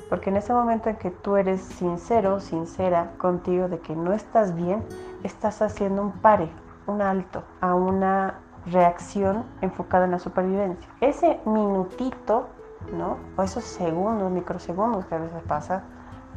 Porque 0.07 0.29
en 0.29 0.37
ese 0.37 0.53
momento 0.53 0.87
en 0.87 0.97
que 0.97 1.09
tú 1.09 1.35
eres 1.35 1.61
sincero, 1.61 2.39
sincera 2.39 3.13
contigo 3.17 3.67
de 3.67 3.79
que 3.79 3.95
no 3.95 4.13
estás 4.13 4.53
bien, 4.53 4.85
estás 5.23 5.63
haciendo 5.63 6.03
un 6.03 6.11
pare, 6.11 6.51
un 6.85 7.01
alto 7.01 7.41
a 7.59 7.73
una 7.73 8.35
reacción 8.67 9.45
enfocada 9.61 10.05
en 10.05 10.11
la 10.11 10.19
supervivencia. 10.19 10.87
Ese 11.01 11.39
minutito, 11.47 12.49
¿no? 12.95 13.17
O 13.35 13.41
esos 13.41 13.63
segundos, 13.63 14.31
microsegundos 14.31 15.07
que 15.07 15.15
a 15.15 15.17
veces 15.19 15.41
pasa 15.47 15.81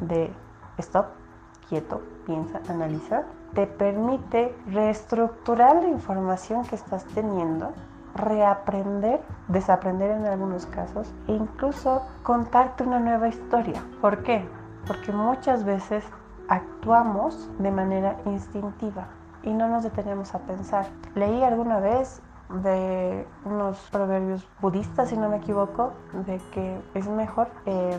de 0.00 0.33
stop, 0.78 1.09
quieto, 1.69 2.00
piensa, 2.25 2.62
analiza, 2.71 3.25
te 3.52 3.66
permite 3.66 4.57
reestructurar 4.66 5.76
la 5.76 5.88
información 5.88 6.64
que 6.64 6.75
estás 6.75 7.04
teniendo, 7.04 7.75
reaprender, 8.14 9.21
desaprender 9.49 10.11
en 10.11 10.26
algunos 10.26 10.66
casos 10.66 11.12
e 11.28 11.33
incluso 11.33 12.02
contarte 12.23 12.85
una 12.85 12.99
nueva 12.99 13.28
historia. 13.28 13.83
¿Por 14.00 14.23
qué? 14.23 14.47
Porque 14.87 15.12
muchas 15.12 15.64
veces 15.64 16.04
actuamos 16.49 17.50
de 17.59 17.71
manera 17.71 18.16
instintiva 18.26 19.07
y 19.42 19.52
no 19.52 19.69
nos 19.69 19.85
detenemos 19.85 20.35
a 20.35 20.40
pensar. 20.40 20.87
Leí 21.14 21.42
alguna 21.42 21.81
vez 21.81 22.23
de 22.62 23.26
unos 23.45 23.78
proverbios 23.90 24.47
budistas, 24.61 25.09
si 25.09 25.16
no 25.16 25.28
me 25.28 25.38
equivoco, 25.38 25.92
de 26.26 26.38
que 26.52 26.81
es 26.95 27.09
mejor 27.09 27.49
eh, 27.66 27.99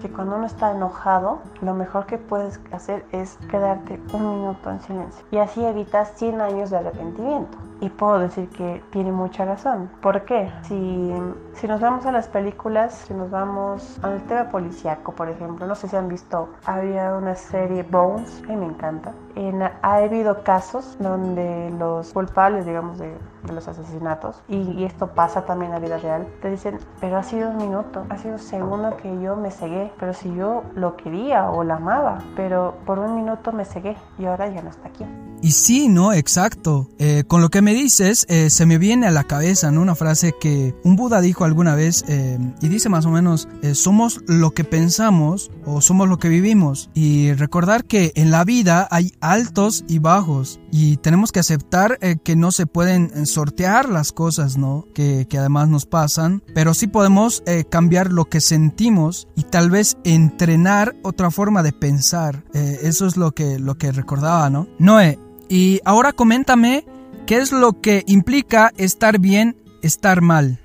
que 0.00 0.10
cuando 0.10 0.36
uno 0.36 0.46
está 0.46 0.72
enojado, 0.72 1.40
lo 1.60 1.74
mejor 1.74 2.06
que 2.06 2.18
puedes 2.18 2.60
hacer 2.72 3.04
es 3.12 3.36
quedarte 3.50 4.00
un 4.12 4.40
minuto 4.40 4.70
en 4.70 4.80
silencio. 4.80 5.24
Y 5.30 5.38
así 5.38 5.64
evitas 5.64 6.12
100 6.16 6.40
años 6.40 6.70
de 6.70 6.78
arrepentimiento. 6.78 7.58
Y 7.80 7.88
puedo 7.88 8.18
decir 8.18 8.48
que 8.50 8.82
tiene 8.90 9.12
mucha 9.12 9.44
razón. 9.44 9.90
¿Por 10.00 10.24
qué? 10.24 10.50
Si, 10.62 11.12
si 11.52 11.68
nos 11.68 11.80
vamos 11.80 12.06
a 12.06 12.12
las 12.12 12.28
películas, 12.28 12.94
si 13.06 13.14
nos 13.14 13.30
vamos 13.30 13.98
al 14.02 14.22
tema 14.22 14.48
policíaco, 14.50 15.12
por 15.12 15.28
ejemplo, 15.28 15.66
no 15.66 15.74
sé 15.74 15.88
si 15.88 15.96
han 15.96 16.08
visto, 16.08 16.48
había 16.64 17.14
una 17.14 17.34
serie 17.34 17.82
Bones, 17.82 18.42
que 18.46 18.56
me 18.56 18.66
encanta. 18.66 19.12
En, 19.34 19.62
ha 19.62 19.72
habido 19.82 20.42
casos 20.44 20.96
donde 20.98 21.70
los 21.78 22.12
culpables, 22.12 22.66
digamos, 22.66 22.98
de, 22.98 23.14
los 23.52 23.68
asesinatos, 23.68 24.42
y, 24.48 24.84
esto 24.84 25.08
pasa 25.08 25.44
también 25.44 25.72
en 25.72 25.80
la 25.80 25.86
vida 25.86 25.98
real, 25.98 26.26
te 26.40 26.50
dicen, 26.50 26.78
pero 27.00 27.18
ha 27.18 27.22
sido 27.22 27.50
un 27.50 27.58
minuto, 27.58 28.06
ha 28.08 28.16
sido 28.16 28.34
un 28.34 28.40
segundo 28.40 28.96
que 28.96 29.20
yo 29.20 29.36
me 29.36 29.50
pero 29.98 30.12
si 30.12 30.34
yo 30.34 30.62
lo 30.74 30.96
quería 30.96 31.50
o 31.50 31.64
la 31.64 31.76
amaba, 31.76 32.18
pero 32.36 32.74
por 32.86 32.98
un 32.98 33.14
minuto 33.16 33.52
me 33.52 33.64
cegué 33.64 33.96
y 34.18 34.26
ahora 34.26 34.48
ya 34.48 34.62
no 34.62 34.70
está 34.70 34.88
aquí. 34.88 35.04
Y 35.44 35.52
sí, 35.52 35.88
no, 35.88 36.14
exacto. 36.14 36.88
Eh, 36.98 37.24
con 37.26 37.42
lo 37.42 37.50
que 37.50 37.60
me 37.60 37.74
dices, 37.74 38.24
eh, 38.30 38.48
se 38.48 38.64
me 38.64 38.78
viene 38.78 39.08
a 39.08 39.10
la 39.10 39.24
cabeza 39.24 39.70
¿no? 39.70 39.82
una 39.82 39.94
frase 39.94 40.32
que 40.40 40.74
un 40.84 40.96
Buda 40.96 41.20
dijo 41.20 41.44
alguna 41.44 41.74
vez 41.74 42.02
eh, 42.08 42.38
y 42.62 42.68
dice 42.68 42.88
más 42.88 43.04
o 43.04 43.10
menos, 43.10 43.46
eh, 43.60 43.74
somos 43.74 44.22
lo 44.26 44.52
que 44.52 44.64
pensamos 44.64 45.50
o 45.66 45.82
somos 45.82 46.08
lo 46.08 46.18
que 46.18 46.30
vivimos. 46.30 46.88
Y 46.94 47.34
recordar 47.34 47.84
que 47.84 48.12
en 48.14 48.30
la 48.30 48.44
vida 48.44 48.88
hay 48.90 49.12
altos 49.20 49.84
y 49.86 49.98
bajos 49.98 50.60
y 50.72 50.96
tenemos 50.96 51.30
que 51.30 51.40
aceptar 51.40 51.98
eh, 52.00 52.16
que 52.24 52.36
no 52.36 52.50
se 52.50 52.66
pueden 52.66 53.26
sortear 53.26 53.90
las 53.90 54.12
cosas, 54.12 54.56
¿no? 54.56 54.86
Que, 54.94 55.26
que 55.28 55.36
además 55.36 55.68
nos 55.68 55.84
pasan, 55.84 56.42
pero 56.54 56.72
sí 56.72 56.86
podemos 56.86 57.42
eh, 57.44 57.64
cambiar 57.68 58.10
lo 58.10 58.24
que 58.24 58.40
sentimos 58.40 59.28
y 59.36 59.42
tal 59.42 59.70
vez 59.70 59.98
entrenar 60.04 60.96
otra 61.02 61.30
forma 61.30 61.62
de 61.62 61.74
pensar. 61.74 62.44
eso 62.54 63.06
es 63.06 63.18
lo 63.18 63.32
que, 63.32 63.58
lo 63.58 63.76
que 63.76 63.92
recordaba, 63.92 64.48
¿no? 64.48 64.68
Noé, 64.78 65.18
y 65.48 65.80
ahora 65.84 66.12
coméntame 66.12 66.84
qué 67.26 67.36
es 67.38 67.52
lo 67.52 67.80
que 67.80 68.02
implica 68.06 68.70
estar 68.76 69.18
bien, 69.18 69.56
estar 69.82 70.20
mal. 70.20 70.58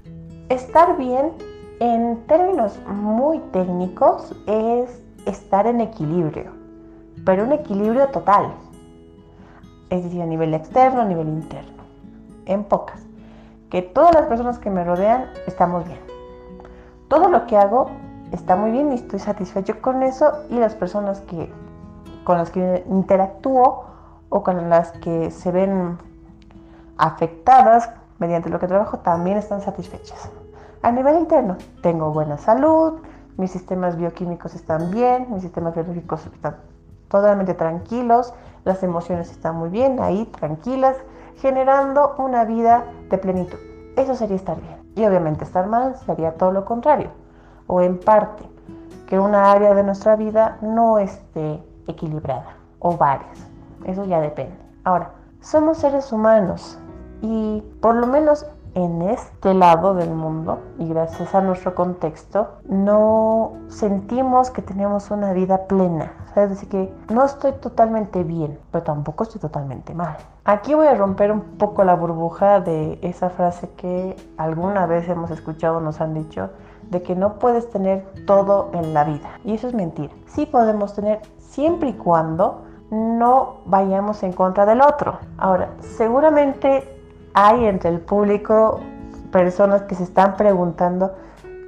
Estar 0.50 0.98
bien, 0.98 1.32
en 1.80 2.18
términos 2.28 2.80
muy 2.88 3.40
técnicos, 3.52 4.36
es 4.48 5.02
estar 5.26 5.68
en 5.68 5.82
equilibrio, 5.82 6.52
pero 7.26 7.44
un 7.44 7.54
equilibrio 7.54 8.08
total. 8.08 8.54
Es 9.90 10.04
decir, 10.04 10.22
a 10.22 10.26
nivel 10.26 10.54
externo, 10.54 11.02
a 11.02 11.06
nivel 11.06 11.28
interno. 11.28 11.84
En 12.46 12.64
pocas. 12.64 13.02
Que 13.70 13.82
todas 13.82 14.14
las 14.14 14.26
personas 14.28 14.60
que 14.60 14.70
me 14.70 14.84
rodean 14.84 15.26
estamos 15.48 15.86
bien. 15.86 16.00
Todo 17.08 17.30
lo 17.30 17.46
que 17.48 17.58
hago 17.58 17.90
está 18.32 18.56
muy 18.56 18.72
bien 18.72 18.92
y 18.92 18.96
estoy 18.96 19.20
satisfecho 19.20 19.82
con 19.82 20.04
eso 20.04 20.32
y 20.50 20.56
las 20.56 20.76
personas 20.76 21.22
que, 21.22 21.52
con 22.24 22.38
las 22.38 22.52
que 22.52 22.84
interactúo 22.90 23.89
o 24.30 24.44
con 24.44 24.70
las 24.70 24.92
que 24.94 25.32
se 25.32 25.52
ven 25.52 25.98
afectadas 26.98 27.90
mediante 28.20 28.50
lo 28.50 28.60
que 28.60 28.68
trabajo 28.68 29.00
también 29.00 29.38
están 29.38 29.62
satisfechas. 29.62 30.30
A 30.82 30.92
nivel 30.92 31.18
interno, 31.18 31.58
tengo 31.82 32.12
buena 32.12 32.38
salud, 32.38 33.00
mis 33.38 33.52
sistemas 33.52 33.98
bioquímicos 33.98 34.56
están 34.56 34.92
bien, 34.92 35.28
mis 35.32 35.44
sistemas 35.44 35.74
biológicos 35.74 36.26
están 36.26 36.58
totalmente 37.08 37.54
tranquilos, 37.54 38.34
las 38.66 38.84
emociones 38.84 39.32
están 39.32 39.56
muy 39.56 39.70
bien, 39.70 40.00
ahí 40.00 40.26
tranquilas, 40.26 40.96
generando 41.38 42.16
una 42.18 42.46
vida 42.46 42.84
de 43.10 43.18
plenitud. 43.18 43.58
Eso 43.96 44.16
sería 44.16 44.36
estar 44.36 44.60
bien. 44.62 44.80
Y 44.96 45.06
obviamente 45.06 45.44
estar 45.44 45.68
mal 45.68 45.96
sería 46.06 46.34
todo 46.36 46.52
lo 46.52 46.66
contrario, 46.66 47.12
o 47.68 47.82
en 47.82 48.00
parte, 48.00 48.44
que 49.08 49.20
una 49.20 49.52
área 49.52 49.74
de 49.74 49.84
nuestra 49.84 50.16
vida 50.16 50.58
no 50.62 51.00
esté 51.00 51.64
equilibrada, 51.88 52.58
o 52.80 52.96
varias. 52.98 53.49
Eso 53.86 54.06
ya 54.06 54.20
depende. 54.22 54.58
Ahora, 54.84 55.12
somos 55.42 55.78
seres 55.78 56.12
humanos 56.12 56.78
y 57.22 57.64
por 57.82 57.96
lo 57.96 58.08
menos 58.08 58.46
en 58.76 59.02
este 59.02 59.54
lado 59.54 59.96
del 59.96 60.12
mundo 60.12 60.60
y 60.78 60.88
gracias 60.88 61.34
a 61.34 61.42
nuestro 61.42 61.74
contexto 61.74 62.60
no 62.68 63.54
sentimos 63.68 64.52
que 64.52 64.62
tenemos 64.62 65.12
una 65.12 65.34
vida 65.34 65.66
plena. 65.68 66.14
Es 66.36 66.50
decir, 66.50 66.70
que 66.70 66.94
no 67.12 67.26
estoy 67.26 67.54
totalmente 67.54 68.24
bien, 68.24 68.60
pero 68.72 68.84
tampoco 68.84 69.24
estoy 69.24 69.42
totalmente 69.42 69.94
mal. 69.94 70.18
Aquí 70.46 70.74
voy 70.74 70.88
a 70.88 70.94
romper 70.94 71.32
un 71.32 71.42
poco 71.58 71.84
la 71.84 71.96
burbuja 71.96 72.62
de 72.62 73.00
esa 73.02 73.30
frase 73.30 73.70
que 73.72 74.16
alguna 74.38 74.86
vez 74.86 75.10
hemos 75.10 75.32
escuchado, 75.32 75.82
nos 75.82 76.00
han 76.00 76.14
dicho, 76.14 76.52
de 76.90 77.02
que 77.02 77.16
no 77.16 77.40
puedes 77.40 77.70
tener 77.70 78.06
todo 78.26 78.70
en 78.74 78.94
la 78.94 79.04
vida. 79.04 79.30
Y 79.44 79.56
eso 79.56 79.68
es 79.68 79.74
mentira. 79.74 80.14
Sí 80.28 80.46
podemos 80.46 80.94
tener 80.94 81.22
siempre 81.40 81.90
y 81.90 81.94
cuando 81.94 82.64
no 82.92 83.58
vayamos 83.66 84.24
en 84.24 84.34
contra 84.34 84.66
del 84.66 84.82
otro. 84.82 85.20
Ahora, 85.38 85.70
seguramente 85.80 86.88
hay 87.34 87.66
entre 87.66 87.90
el 87.90 88.00
público 88.00 88.80
personas 89.32 89.84
que 89.84 89.96
se 89.96 90.04
están 90.04 90.36
preguntando, 90.36 91.14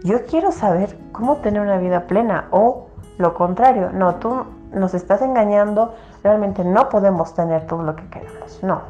yo 0.03 0.25
quiero 0.25 0.51
saber 0.51 0.97
cómo 1.11 1.37
tener 1.37 1.61
una 1.61 1.77
vida 1.77 2.07
plena 2.07 2.47
o 2.51 2.87
lo 3.17 3.35
contrario, 3.35 3.91
no, 3.91 4.15
tú 4.15 4.45
nos 4.73 4.93
estás 4.93 5.21
engañando, 5.21 5.93
realmente 6.23 6.63
no 6.63 6.89
podemos 6.89 7.35
tener 7.35 7.67
todo 7.67 7.83
lo 7.83 7.95
que 7.95 8.07
queramos, 8.09 8.59
no. 8.63 8.81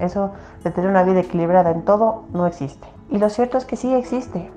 Eso 0.00 0.32
de 0.64 0.70
tener 0.70 0.90
una 0.90 1.02
vida 1.02 1.20
equilibrada 1.20 1.70
en 1.70 1.82
todo 1.82 2.24
no 2.32 2.46
existe. 2.46 2.86
Y 3.08 3.18
lo 3.18 3.30
cierto 3.30 3.58
es 3.58 3.64
que 3.64 3.76
sí 3.76 3.94
existe, 3.94 4.50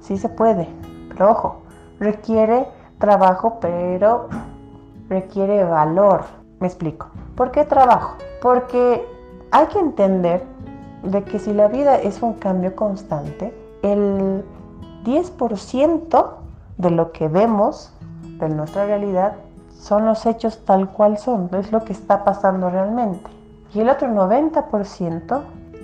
sí 0.00 0.16
se 0.16 0.28
puede, 0.28 0.68
pero 1.08 1.30
ojo, 1.30 1.62
requiere 1.98 2.68
trabajo, 2.98 3.58
pero 3.60 4.28
requiere 5.08 5.64
valor. 5.64 6.37
Me 6.60 6.66
explico. 6.66 7.08
¿Por 7.36 7.50
qué 7.50 7.64
trabajo? 7.64 8.16
Porque 8.42 9.04
hay 9.50 9.66
que 9.66 9.78
entender 9.78 10.44
de 11.02 11.22
que 11.24 11.38
si 11.38 11.52
la 11.52 11.68
vida 11.68 11.96
es 11.96 12.22
un 12.22 12.34
cambio 12.34 12.74
constante, 12.74 13.54
el 13.82 14.44
10% 15.04 16.26
de 16.76 16.90
lo 16.90 17.12
que 17.12 17.28
vemos, 17.28 17.92
de 18.38 18.48
nuestra 18.48 18.86
realidad, 18.86 19.34
son 19.78 20.06
los 20.06 20.26
hechos 20.26 20.64
tal 20.64 20.90
cual 20.90 21.18
son, 21.18 21.48
es 21.52 21.70
lo 21.70 21.84
que 21.84 21.92
está 21.92 22.24
pasando 22.24 22.68
realmente. 22.70 23.30
Y 23.74 23.80
el 23.80 23.88
otro 23.88 24.08
90% 24.08 25.42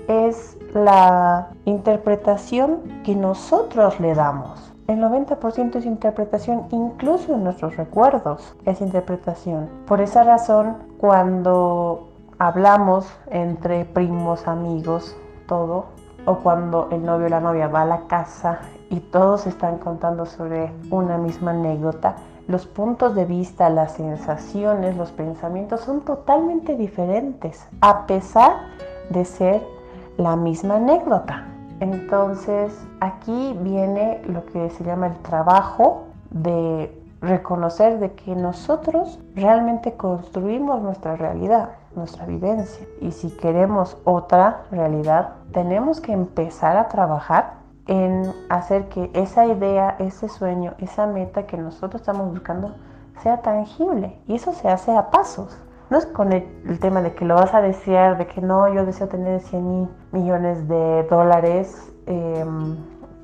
es 0.08 0.56
la 0.74 1.48
interpretación 1.64 3.02
que 3.04 3.14
nosotros 3.14 4.00
le 4.00 4.14
damos. 4.14 4.73
El 4.86 5.00
90% 5.00 5.76
es 5.76 5.86
interpretación, 5.86 6.66
incluso 6.70 7.34
en 7.34 7.44
nuestros 7.44 7.76
recuerdos 7.76 8.54
es 8.66 8.82
interpretación. 8.82 9.70
Por 9.86 10.02
esa 10.02 10.24
razón, 10.24 10.76
cuando 10.98 12.08
hablamos 12.38 13.06
entre 13.30 13.86
primos, 13.86 14.46
amigos, 14.46 15.16
todo, 15.46 15.86
o 16.26 16.36
cuando 16.36 16.88
el 16.90 17.02
novio 17.02 17.26
o 17.26 17.30
la 17.30 17.40
novia 17.40 17.68
va 17.68 17.82
a 17.82 17.86
la 17.86 18.06
casa 18.08 18.60
y 18.90 19.00
todos 19.00 19.46
están 19.46 19.78
contando 19.78 20.26
sobre 20.26 20.70
una 20.90 21.16
misma 21.16 21.52
anécdota, 21.52 22.16
los 22.46 22.66
puntos 22.66 23.14
de 23.14 23.24
vista, 23.24 23.70
las 23.70 23.92
sensaciones, 23.92 24.98
los 24.98 25.12
pensamientos 25.12 25.80
son 25.80 26.02
totalmente 26.02 26.76
diferentes, 26.76 27.66
a 27.80 28.06
pesar 28.06 28.52
de 29.08 29.24
ser 29.24 29.62
la 30.18 30.36
misma 30.36 30.76
anécdota. 30.76 31.53
Entonces, 31.80 32.72
aquí 33.00 33.56
viene 33.60 34.22
lo 34.26 34.44
que 34.46 34.70
se 34.70 34.84
llama 34.84 35.08
el 35.08 35.16
trabajo 35.18 36.04
de 36.30 37.04
reconocer 37.20 37.98
de 37.98 38.12
que 38.12 38.36
nosotros 38.36 39.18
realmente 39.34 39.94
construimos 39.94 40.82
nuestra 40.82 41.16
realidad, 41.16 41.70
nuestra 41.96 42.26
vivencia. 42.26 42.86
Y 43.00 43.12
si 43.12 43.30
queremos 43.30 43.96
otra 44.04 44.64
realidad, 44.70 45.34
tenemos 45.52 46.00
que 46.00 46.12
empezar 46.12 46.76
a 46.76 46.88
trabajar 46.88 47.54
en 47.86 48.32
hacer 48.48 48.88
que 48.88 49.10
esa 49.14 49.46
idea, 49.46 49.96
ese 49.98 50.28
sueño, 50.28 50.74
esa 50.78 51.06
meta 51.06 51.46
que 51.46 51.56
nosotros 51.56 52.02
estamos 52.02 52.30
buscando 52.30 52.74
sea 53.22 53.40
tangible. 53.42 54.18
Y 54.26 54.36
eso 54.36 54.52
se 54.52 54.68
hace 54.68 54.96
a 54.96 55.10
pasos. 55.10 55.56
No 55.90 55.98
es 55.98 56.06
con 56.06 56.32
el, 56.32 56.78
tema 56.80 57.02
de 57.02 57.14
que 57.14 57.24
lo 57.24 57.34
vas 57.34 57.54
a 57.54 57.60
desear, 57.60 58.18
de 58.18 58.26
que 58.26 58.40
no, 58.40 58.72
yo 58.72 58.84
deseo 58.86 59.08
tener 59.08 59.40
100 59.40 59.68
mil 59.68 59.88
millones 60.12 60.66
de 60.68 61.06
dólares 61.10 61.92
em, 62.06 62.76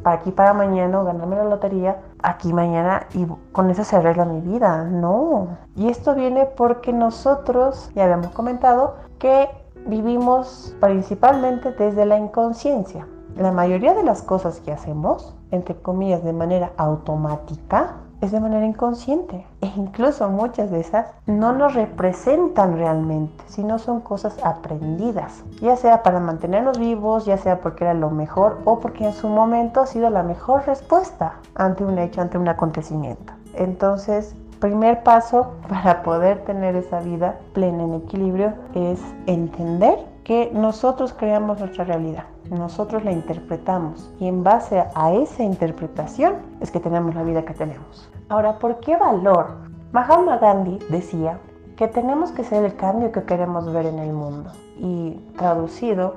para 0.02 0.16
aquí 0.16 0.30
para 0.30 0.54
mañana 0.54 1.02
ganarme 1.02 1.36
la 1.36 1.44
lotería 1.44 2.00
aquí 2.22 2.52
mañana 2.52 3.06
y 3.14 3.26
con 3.52 3.70
eso 3.70 3.84
se 3.84 3.96
arregla 3.96 4.24
mi 4.24 4.40
vida. 4.40 4.84
No. 4.84 5.58
Y 5.76 5.88
esto 5.88 6.14
viene 6.14 6.46
porque 6.46 6.92
nosotros, 6.92 7.90
ya 7.94 8.04
habíamos 8.04 8.28
comentado, 8.28 8.96
que 9.18 9.48
vivimos 9.86 10.76
principalmente 10.80 11.72
desde 11.72 12.06
la 12.06 12.18
inconsciencia. 12.18 13.06
La 13.36 13.52
mayoría 13.52 13.94
de 13.94 14.02
las 14.02 14.22
cosas 14.22 14.60
que 14.60 14.72
hacemos, 14.72 15.34
entre 15.50 15.76
comillas, 15.76 16.24
de 16.24 16.32
manera 16.32 16.72
automática, 16.76 17.96
es 18.20 18.32
de 18.32 18.40
manera 18.40 18.66
inconsciente. 18.66 19.46
E 19.60 19.66
incluso 19.76 20.28
muchas 20.28 20.70
de 20.70 20.80
esas 20.80 21.06
no 21.26 21.52
nos 21.52 21.74
representan 21.74 22.76
realmente, 22.76 23.44
sino 23.46 23.78
son 23.78 24.00
cosas 24.00 24.36
aprendidas. 24.44 25.42
Ya 25.60 25.76
sea 25.76 26.02
para 26.02 26.20
mantenernos 26.20 26.78
vivos, 26.78 27.24
ya 27.24 27.36
sea 27.36 27.60
porque 27.60 27.84
era 27.84 27.94
lo 27.94 28.10
mejor 28.10 28.58
o 28.64 28.80
porque 28.80 29.06
en 29.06 29.12
su 29.12 29.28
momento 29.28 29.80
ha 29.80 29.86
sido 29.86 30.10
la 30.10 30.22
mejor 30.22 30.66
respuesta 30.66 31.34
ante 31.54 31.84
un 31.84 31.98
hecho, 31.98 32.20
ante 32.20 32.38
un 32.38 32.48
acontecimiento. 32.48 33.32
Entonces, 33.54 34.34
primer 34.60 35.02
paso 35.02 35.54
para 35.68 36.02
poder 36.02 36.44
tener 36.44 36.76
esa 36.76 37.00
vida 37.00 37.36
plena 37.52 37.82
en 37.82 37.94
equilibrio 37.94 38.54
es 38.74 39.00
entender 39.26 39.98
que 40.24 40.50
nosotros 40.52 41.14
creamos 41.14 41.58
nuestra 41.58 41.84
realidad 41.84 42.24
nosotros 42.58 43.04
la 43.04 43.12
interpretamos 43.12 44.12
y 44.18 44.26
en 44.26 44.42
base 44.42 44.84
a 44.94 45.12
esa 45.12 45.42
interpretación 45.42 46.34
es 46.60 46.70
que 46.70 46.80
tenemos 46.80 47.14
la 47.14 47.22
vida 47.22 47.44
que 47.44 47.54
tenemos. 47.54 48.10
Ahora, 48.28 48.58
¿por 48.58 48.80
qué 48.80 48.96
valor? 48.96 49.58
Mahatma 49.92 50.38
Gandhi 50.38 50.78
decía 50.90 51.38
que 51.76 51.88
tenemos 51.88 52.32
que 52.32 52.44
ser 52.44 52.64
el 52.64 52.76
cambio 52.76 53.12
que 53.12 53.22
queremos 53.22 53.72
ver 53.72 53.86
en 53.86 53.98
el 53.98 54.12
mundo 54.12 54.50
y 54.78 55.14
traducido 55.36 56.16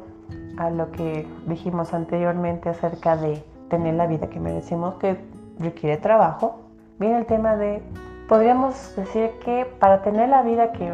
a 0.58 0.70
lo 0.70 0.92
que 0.92 1.28
dijimos 1.48 1.94
anteriormente 1.94 2.70
acerca 2.70 3.16
de 3.16 3.44
tener 3.70 3.96
la 3.96 4.08
vida 4.08 4.28
que 4.28 4.40
merecemos 4.40 4.96
que 4.96 5.18
requiere 5.60 5.98
trabajo, 5.98 6.60
viene 7.00 7.18
el 7.18 7.26
tema 7.26 7.56
de, 7.56 7.82
podríamos 8.28 8.96
decir 8.96 9.32
que 9.44 9.66
para 9.80 10.02
tener 10.02 10.30
la 10.30 10.42
vida 10.44 10.72
que 10.72 10.94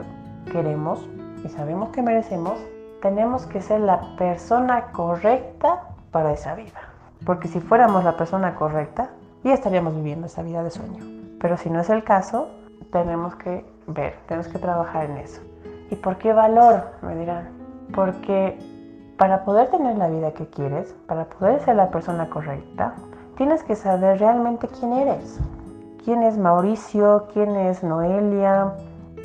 queremos 0.52 1.06
y 1.44 1.50
sabemos 1.50 1.90
que 1.90 2.02
merecemos, 2.02 2.60
tenemos 3.02 3.46
que 3.46 3.62
ser 3.62 3.82
la 3.82 4.16
persona 4.18 4.92
correcta 4.92 5.90
para 6.12 6.34
esa 6.34 6.56
vida. 6.56 6.80
Porque 7.26 7.48
si 7.48 7.60
fuéramos 7.60 8.04
la 8.04 8.18
persona 8.18 8.56
correcta, 8.56 9.10
ya 9.44 9.54
estaríamos 9.54 9.96
viviendo 9.96 10.28
esa 10.28 10.42
vida 10.42 10.64
de 10.64 10.72
sueño. 10.72 11.04
Pero 11.40 11.58
si 11.58 11.70
no 11.70 11.80
es 11.80 11.90
el 11.90 12.04
caso, 12.04 12.50
tenemos 12.92 13.36
que 13.36 13.66
ver, 13.88 14.16
tenemos 14.28 14.48
que 14.48 14.60
trabajar 14.60 15.10
en 15.10 15.18
eso. 15.18 15.42
¿Y 15.90 15.96
por 15.96 16.18
qué 16.18 16.34
valor? 16.34 16.84
Me 17.02 17.16
dirán. 17.16 17.50
Porque 17.94 18.58
para 19.18 19.44
poder 19.44 19.70
tener 19.70 19.98
la 19.98 20.08
vida 20.08 20.32
que 20.32 20.48
quieres, 20.48 20.94
para 21.08 21.26
poder 21.26 21.62
ser 21.62 21.76
la 21.76 21.90
persona 21.90 22.30
correcta, 22.30 22.94
tienes 23.38 23.64
que 23.64 23.76
saber 23.76 24.20
realmente 24.20 24.68
quién 24.68 24.94
eres. 24.94 25.40
¿Quién 26.04 26.24
es 26.24 26.38
Mauricio? 26.38 27.28
¿Quién 27.34 27.56
es 27.56 27.84
Noelia? 27.84 28.74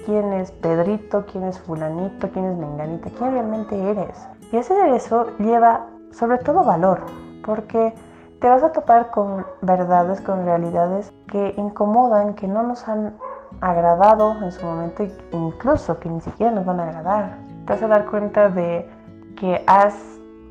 Quién 0.05 0.33
es 0.33 0.53
Pedrito, 0.53 1.25
quién 1.31 1.45
es 1.45 1.59
fulanito, 1.61 2.29
quién 2.31 2.47
es 2.47 2.57
menganita, 2.57 3.11
quién 3.17 3.33
realmente 3.33 3.91
eres. 3.91 4.29
Y 4.53 4.57
hacer 4.57 4.89
eso 4.89 5.27
lleva 5.39 5.87
sobre 6.13 6.39
todo 6.39 6.65
valor, 6.65 7.01
porque 7.45 7.95
te 8.41 8.49
vas 8.49 8.63
a 8.63 8.73
topar 8.73 9.11
con 9.11 9.47
verdades, 9.63 10.21
con 10.21 10.45
realidades 10.45 11.13
que 11.29 11.55
incomodan, 11.57 12.35
que 12.35 12.47
no 12.47 12.63
nos 12.63 12.87
han 12.89 13.15
agradado 13.61 14.43
en 14.43 14.53
su 14.53 14.65
momento, 14.65 15.05
incluso 15.33 15.99
que 15.99 16.09
ni 16.09 16.21
siquiera 16.21 16.53
nos 16.53 16.67
van 16.67 16.81
a 16.81 16.85
agradar. 16.85 17.39
Te 17.67 17.73
vas 17.73 17.83
a 17.83 17.89
dar 17.89 18.07
cuenta 18.07 18.49
de 18.49 18.89
que 19.37 19.65
has 19.67 19.95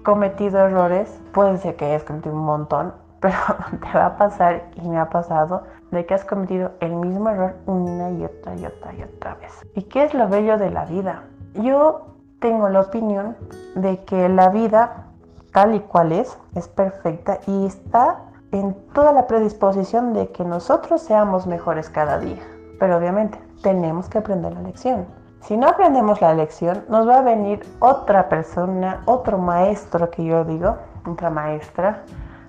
cometido 0.04 0.60
errores, 0.60 1.22
puede 1.34 1.58
ser 1.58 1.76
que 1.76 1.86
hayas 1.86 2.04
cometido 2.04 2.36
un 2.36 2.46
montón, 2.46 2.94
pero 3.20 3.38
te 3.80 3.98
va 3.98 4.08
a 4.08 4.18
pasar 4.18 4.64
y 4.76 4.88
me 4.88 5.00
ha 5.00 5.10
pasado 5.10 5.64
de 5.94 6.06
que 6.06 6.14
has 6.14 6.26
cometido 6.26 6.72
el 6.80 6.96
mismo 6.96 7.30
error 7.30 7.56
una 7.66 8.12
y 8.12 8.26
otra 8.26 8.56
y 8.56 8.66
otra 8.66 8.94
y 8.94 9.04
otra 9.04 9.36
vez. 9.36 9.52
¿Y 9.76 9.84
qué 9.84 10.04
es 10.04 10.14
lo 10.14 10.28
bello 10.28 10.58
de 10.58 10.72
la 10.72 10.86
vida? 10.86 11.24
Yo 11.54 12.16
tengo 12.40 12.68
la 12.70 12.82
opinión 12.82 13.38
de 13.76 14.04
que 14.04 14.28
la 14.28 14.50
vida 14.50 15.08
tal 15.54 15.76
y 15.76 15.80
cual 15.80 16.12
es, 16.12 16.38
es 16.56 16.68
perfecta 16.68 17.40
y 17.48 17.66
está 17.66 18.20
en 18.52 18.76
toda 18.94 19.14
la 19.14 19.28
predisposición 19.28 20.14
de 20.14 20.30
que 20.30 20.44
nosotros 20.44 21.02
seamos 21.02 21.48
mejores 21.48 21.90
cada 21.90 22.20
día. 22.20 22.42
Pero 22.80 22.98
obviamente 22.98 23.40
tenemos 23.62 24.10
que 24.10 24.18
aprender 24.18 24.54
la 24.54 24.62
lección. 24.62 25.06
Si 25.42 25.58
no 25.58 25.68
aprendemos 25.68 26.22
la 26.22 26.34
lección, 26.34 26.86
nos 26.90 27.08
va 27.08 27.20
a 27.20 27.22
venir 27.22 27.62
otra 27.80 28.30
persona, 28.30 29.04
otro 29.06 29.38
maestro 29.38 30.10
que 30.10 30.24
yo 30.24 30.44
digo, 30.46 30.78
otra 31.06 31.30
maestra, 31.30 32.04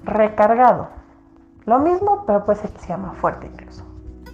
recargado 0.05 0.89
lo 1.67 1.79
mismo, 1.79 2.25
pero 2.27 2.45
que 2.45 2.55
sea 2.55 2.97
más 2.97 3.17
fuerte 3.17 3.47
incluso. 3.47 3.85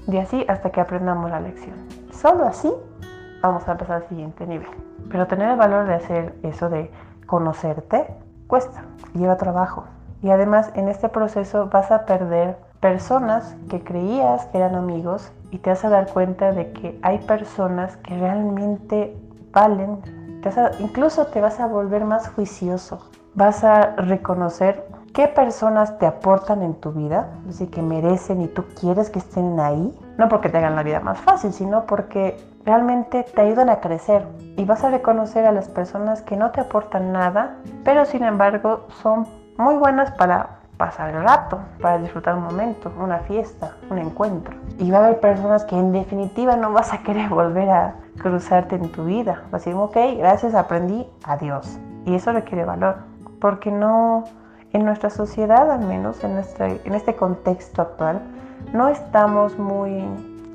Y 0.08 0.18
así 0.18 0.44
hasta 0.48 0.70
que 0.70 0.80
aprendamos 0.80 1.30
la 1.30 1.40
lección. 1.40 1.76
Solo 2.12 2.44
así 2.44 2.72
vamos 3.40 3.66
a 3.68 3.76
pasar 3.76 4.02
al 4.02 4.08
siguiente 4.08 4.46
nivel. 4.46 4.68
Pero 5.10 5.26
tener 5.26 5.50
el 5.50 5.56
valor 5.56 5.86
de 5.86 5.94
hacer 5.94 6.34
eso 6.42 6.68
de 6.68 6.90
conocerte 7.26 8.06
cuesta, 8.46 8.82
lleva 9.14 9.36
trabajo. 9.36 9.84
Y 10.22 10.30
además 10.30 10.70
en 10.74 10.88
este 10.88 11.08
proceso 11.08 11.68
vas 11.68 11.90
a 11.90 12.04
perder 12.04 12.56
personas 12.80 13.54
que 13.68 13.82
creías 13.82 14.46
que 14.46 14.58
eran 14.58 14.74
amigos 14.74 15.32
y 15.50 15.58
te 15.58 15.70
vas 15.70 15.84
a 15.84 15.90
dar 15.90 16.08
cuenta 16.12 16.52
de 16.52 16.72
que 16.72 16.98
hay 17.02 17.18
personas 17.18 17.96
que 17.98 18.18
realmente 18.18 19.16
valen. 19.52 20.00
incluso 20.80 21.26
te 21.26 21.40
vas 21.40 21.60
a 21.60 21.66
volver 21.66 22.04
más 22.04 22.28
juicioso. 22.30 23.08
Vas 23.34 23.62
a 23.62 23.94
reconocer 23.96 24.84
qué 25.12 25.29
personas 25.29 25.99
te 25.99 26.07
aportan 26.07 26.62
en 26.62 26.75
tu 26.75 26.92
vida, 26.92 27.31
es 27.40 27.59
decir, 27.59 27.70
que 27.70 27.83
merecen 27.83 28.42
y 28.42 28.49
tú 28.49 28.64
quieres 28.79 29.11
que 29.11 29.18
estén 29.18 29.59
ahí, 29.59 29.96
no 30.18 30.29
porque 30.29 30.49
te 30.49 30.59
hagan 30.59 30.77
la 30.77 30.83
vida 30.83 31.01
más 31.01 31.18
fácil, 31.18 31.53
sino 31.53 31.87
porque 31.87 32.37
realmente 32.64 33.25
te 33.25 33.40
ayudan 33.40 33.70
a 33.70 33.81
crecer 33.81 34.27
y 34.57 34.64
vas 34.64 34.85
a 34.85 34.90
reconocer 34.90 35.46
a 35.46 35.53
las 35.53 35.68
personas 35.68 36.23
que 36.23 36.37
no 36.37 36.51
te 36.51 36.61
aportan 36.61 37.12
nada, 37.12 37.57
pero 37.85 38.05
sin 38.05 38.25
embargo 38.25 38.87
son 39.03 39.27
muy 39.57 39.75
buenas 39.77 40.11
para 40.12 40.61
pasar 40.77 41.14
el 41.14 41.23
rato, 41.23 41.61
para 41.83 41.99
disfrutar 41.99 42.37
un 42.37 42.44
momento, 42.44 42.90
una 42.99 43.18
fiesta, 43.18 43.77
un 43.90 43.99
encuentro. 43.99 44.57
Y 44.79 44.90
va 44.90 44.99
a 44.99 45.05
haber 45.05 45.20
personas 45.20 45.64
que 45.66 45.77
en 45.77 45.92
definitiva 45.92 46.57
no 46.57 46.73
vas 46.73 46.94
a 46.94 47.03
querer 47.03 47.29
volver 47.29 47.68
a 47.68 47.96
cruzarte 48.18 48.77
en 48.77 48.90
tu 48.90 49.05
vida. 49.05 49.42
Vas 49.51 49.66
a 49.66 49.70
decir, 49.70 49.75
ok, 49.75 49.96
gracias, 50.16 50.55
aprendí, 50.55 51.07
adiós. 51.25 51.79
Y 52.07 52.14
eso 52.14 52.33
requiere 52.33 52.64
valor, 52.64 52.96
porque 53.40 53.70
no, 53.70 54.25
en 54.72 54.85
nuestra 54.85 55.11
sociedad, 55.11 55.70
al 55.70 55.87
menos 55.87 56.22
en, 56.22 56.38
este 56.38 57.16
contexto 57.16 57.83
actual, 57.83 58.20
no 58.72 58.88
estamos 58.88 59.59
muy 59.59 60.04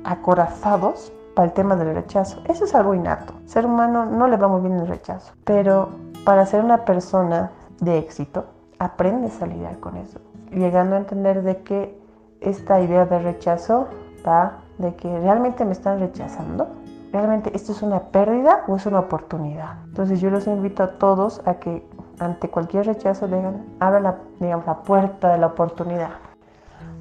acorazados 0.04 1.12
para 1.34 1.48
el 1.48 1.52
tema 1.52 1.76
del 1.76 1.94
rechazo. 1.94 2.40
Eso 2.46 2.64
es 2.64 2.74
algo 2.74 2.94
innato. 2.94 3.34
Ser 3.44 3.66
humano 3.66 4.06
no 4.06 4.26
le 4.28 4.36
va 4.36 4.48
muy 4.48 4.62
bien 4.62 4.78
el 4.80 4.88
rechazo. 4.88 5.34
Pero 5.44 5.90
para 6.24 6.46
ser 6.46 6.64
una 6.64 6.84
persona 6.84 7.50
de 7.80 7.98
éxito, 7.98 8.46
aprendes 8.78 9.40
a 9.42 9.46
lidiar 9.46 9.78
con 9.80 9.96
eso. 9.96 10.18
Llegando 10.50 10.96
a 10.96 10.98
entender 10.98 11.42
de 11.42 11.58
que 11.62 12.00
esta 12.40 12.80
idea 12.80 13.04
de 13.04 13.18
rechazo 13.18 13.88
va 14.26 14.58
de 14.78 14.94
que 14.94 15.18
realmente 15.20 15.64
me 15.64 15.72
están 15.72 16.00
rechazando. 16.00 16.68
¿Realmente 17.12 17.50
esto 17.54 17.72
es 17.72 17.82
una 17.82 18.00
pérdida 18.00 18.64
o 18.66 18.76
es 18.76 18.86
una 18.86 19.00
oportunidad? 19.00 19.84
Entonces 19.84 20.20
yo 20.20 20.30
los 20.30 20.46
invito 20.46 20.82
a 20.82 20.98
todos 20.98 21.40
a 21.46 21.54
que 21.54 21.86
ante 22.18 22.48
cualquier 22.48 22.86
rechazo 22.86 23.26
abran 23.80 24.02
la, 24.02 24.16
digamos, 24.40 24.66
la 24.66 24.76
puerta 24.82 25.32
de 25.32 25.38
la 25.38 25.46
oportunidad. 25.48 26.10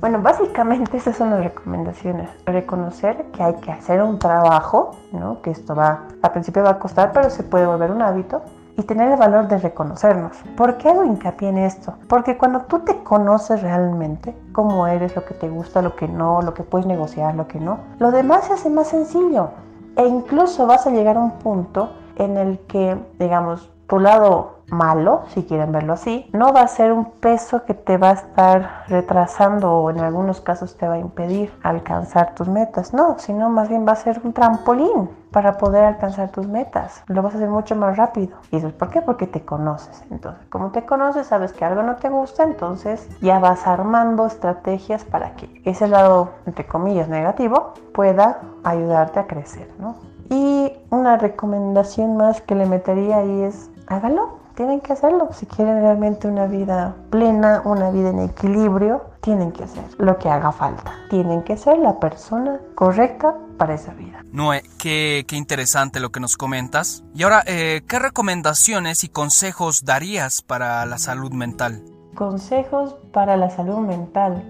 Bueno, 0.01 0.21
básicamente 0.21 0.97
esas 0.97 1.15
son 1.15 1.31
las 1.31 1.43
recomendaciones. 1.43 2.29
Reconocer 2.45 3.25
que 3.31 3.41
hay 3.41 3.55
que 3.55 3.71
hacer 3.71 4.01
un 4.01 4.19
trabajo, 4.19 4.91
¿no? 5.11 5.41
que 5.41 5.51
esto 5.51 5.73
va, 5.73 6.03
al 6.21 6.31
principio 6.31 6.63
va 6.63 6.71
a 6.71 6.79
costar, 6.79 7.11
pero 7.11 7.29
se 7.29 7.43
puede 7.43 7.65
volver 7.65 7.91
un 7.91 8.01
hábito. 8.01 8.41
Y 8.77 8.83
tener 8.83 9.09
el 9.09 9.17
valor 9.17 9.47
de 9.47 9.57
reconocernos. 9.57 10.35
¿Por 10.57 10.75
qué 10.77 10.89
hago 10.89 11.05
hincapié 11.05 11.47
en 11.47 11.59
esto? 11.59 11.93
Porque 12.09 12.37
cuando 12.37 12.63
tú 12.63 12.79
te 12.79 13.03
conoces 13.03 13.61
realmente, 13.61 14.35
cómo 14.51 14.85
eres, 14.85 15.15
lo 15.15 15.23
que 15.23 15.33
te 15.33 15.47
gusta, 15.47 15.81
lo 15.81 15.95
que 15.95 16.09
no, 16.09 16.41
lo 16.41 16.53
que 16.53 16.63
puedes 16.63 16.85
negociar, 16.85 17.35
lo 17.35 17.47
que 17.47 17.57
no, 17.57 17.79
lo 17.99 18.11
demás 18.11 18.47
se 18.47 18.53
hace 18.53 18.69
más 18.69 18.89
sencillo. 18.89 19.51
E 19.95 20.05
incluso 20.05 20.67
vas 20.67 20.85
a 20.85 20.89
llegar 20.89 21.15
a 21.15 21.21
un 21.21 21.31
punto 21.39 21.89
en 22.17 22.35
el 22.35 22.59
que, 22.67 22.97
digamos, 23.17 23.71
tu 23.87 23.99
lado 23.99 24.55
malo, 24.69 25.23
si 25.27 25.43
quieren 25.43 25.71
verlo 25.71 25.93
así, 25.93 26.29
no 26.33 26.51
va 26.51 26.61
a 26.61 26.67
ser 26.67 26.91
un 26.91 27.11
peso 27.11 27.65
que 27.65 27.73
te 27.73 27.97
va 27.97 28.09
a 28.09 28.13
estar 28.13 28.83
retrasando 28.87 29.71
o 29.71 29.89
en 29.89 29.99
algunos 29.99 30.41
casos 30.41 30.75
te 30.75 30.87
va 30.87 30.95
a 30.95 30.99
impedir 30.99 31.53
alcanzar 31.63 32.33
tus 32.33 32.47
metas, 32.47 32.93
no, 32.93 33.17
sino 33.19 33.49
más 33.49 33.69
bien 33.69 33.87
va 33.87 33.91
a 33.91 33.95
ser 33.95 34.21
un 34.23 34.33
trampolín 34.33 35.09
para 35.31 35.57
poder 35.57 35.83
alcanzar 35.83 36.29
tus 36.29 36.47
metas. 36.47 37.03
Lo 37.07 37.21
vas 37.21 37.33
a 37.33 37.37
hacer 37.37 37.49
mucho 37.49 37.75
más 37.75 37.97
rápido. 37.97 38.37
¿Y 38.51 38.57
eso 38.57 38.67
es 38.67 38.73
por 38.73 38.89
qué? 38.89 39.01
Porque 39.01 39.27
te 39.27 39.43
conoces. 39.43 40.03
Entonces, 40.09 40.41
como 40.49 40.71
te 40.71 40.85
conoces, 40.85 41.27
sabes 41.27 41.51
que 41.51 41.65
algo 41.65 41.83
no 41.83 41.97
te 41.97 42.09
gusta, 42.09 42.43
entonces 42.43 43.07
ya 43.21 43.39
vas 43.39 43.67
armando 43.67 44.25
estrategias 44.25 45.03
para 45.03 45.35
que 45.35 45.61
ese 45.65 45.87
lado, 45.87 46.29
entre 46.45 46.65
comillas, 46.65 47.09
negativo 47.09 47.73
pueda 47.93 48.39
ayudarte 48.63 49.19
a 49.19 49.27
crecer, 49.27 49.69
¿no? 49.77 49.95
Y 50.29 50.73
una 50.89 51.17
recomendación 51.17 52.17
más 52.17 52.41
que 52.41 52.55
le 52.55 52.65
metería 52.65 53.17
ahí 53.17 53.43
es 53.43 53.69
hágalo 53.87 54.45
tienen 54.55 54.79
que 54.79 54.93
hacerlo. 54.93 55.29
Si 55.33 55.45
quieren 55.45 55.81
realmente 55.81 56.27
una 56.27 56.47
vida 56.47 56.95
plena, 57.09 57.61
una 57.65 57.91
vida 57.91 58.09
en 58.09 58.19
equilibrio, 58.19 59.03
tienen 59.21 59.51
que 59.51 59.65
hacer 59.65 59.83
lo 59.97 60.17
que 60.17 60.29
haga 60.29 60.51
falta. 60.51 60.93
Tienen 61.09 61.43
que 61.43 61.57
ser 61.57 61.77
la 61.77 61.99
persona 61.99 62.59
correcta 62.73 63.35
para 63.57 63.75
esa 63.75 63.93
vida. 63.93 64.23
Noé, 64.31 64.63
qué, 64.79 65.25
qué 65.27 65.35
interesante 65.35 65.99
lo 65.99 66.09
que 66.09 66.19
nos 66.19 66.37
comentas. 66.37 67.03
Y 67.13 67.23
ahora, 67.23 67.43
eh, 67.45 67.83
¿qué 67.87 67.99
recomendaciones 67.99 69.03
y 69.03 69.09
consejos 69.09 69.85
darías 69.85 70.41
para 70.41 70.85
la 70.85 70.97
salud 70.97 71.31
mental? 71.31 71.83
Consejos 72.15 72.95
para 73.11 73.37
la 73.37 73.49
salud 73.49 73.79
mental. 73.79 74.43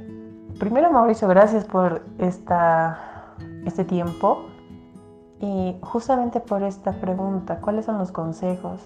Primero, 0.60 0.92
Mauricio, 0.92 1.28
gracias 1.28 1.66
por 1.66 2.04
esta, 2.20 3.34
este 3.66 3.84
tiempo 3.84 4.46
y 5.42 5.76
justamente 5.82 6.40
por 6.40 6.64
esta 6.64 6.94
pregunta, 6.94 7.60
¿cuáles 7.60 7.86
son 7.86 7.98
los 7.98 8.12
consejos? 8.12 8.80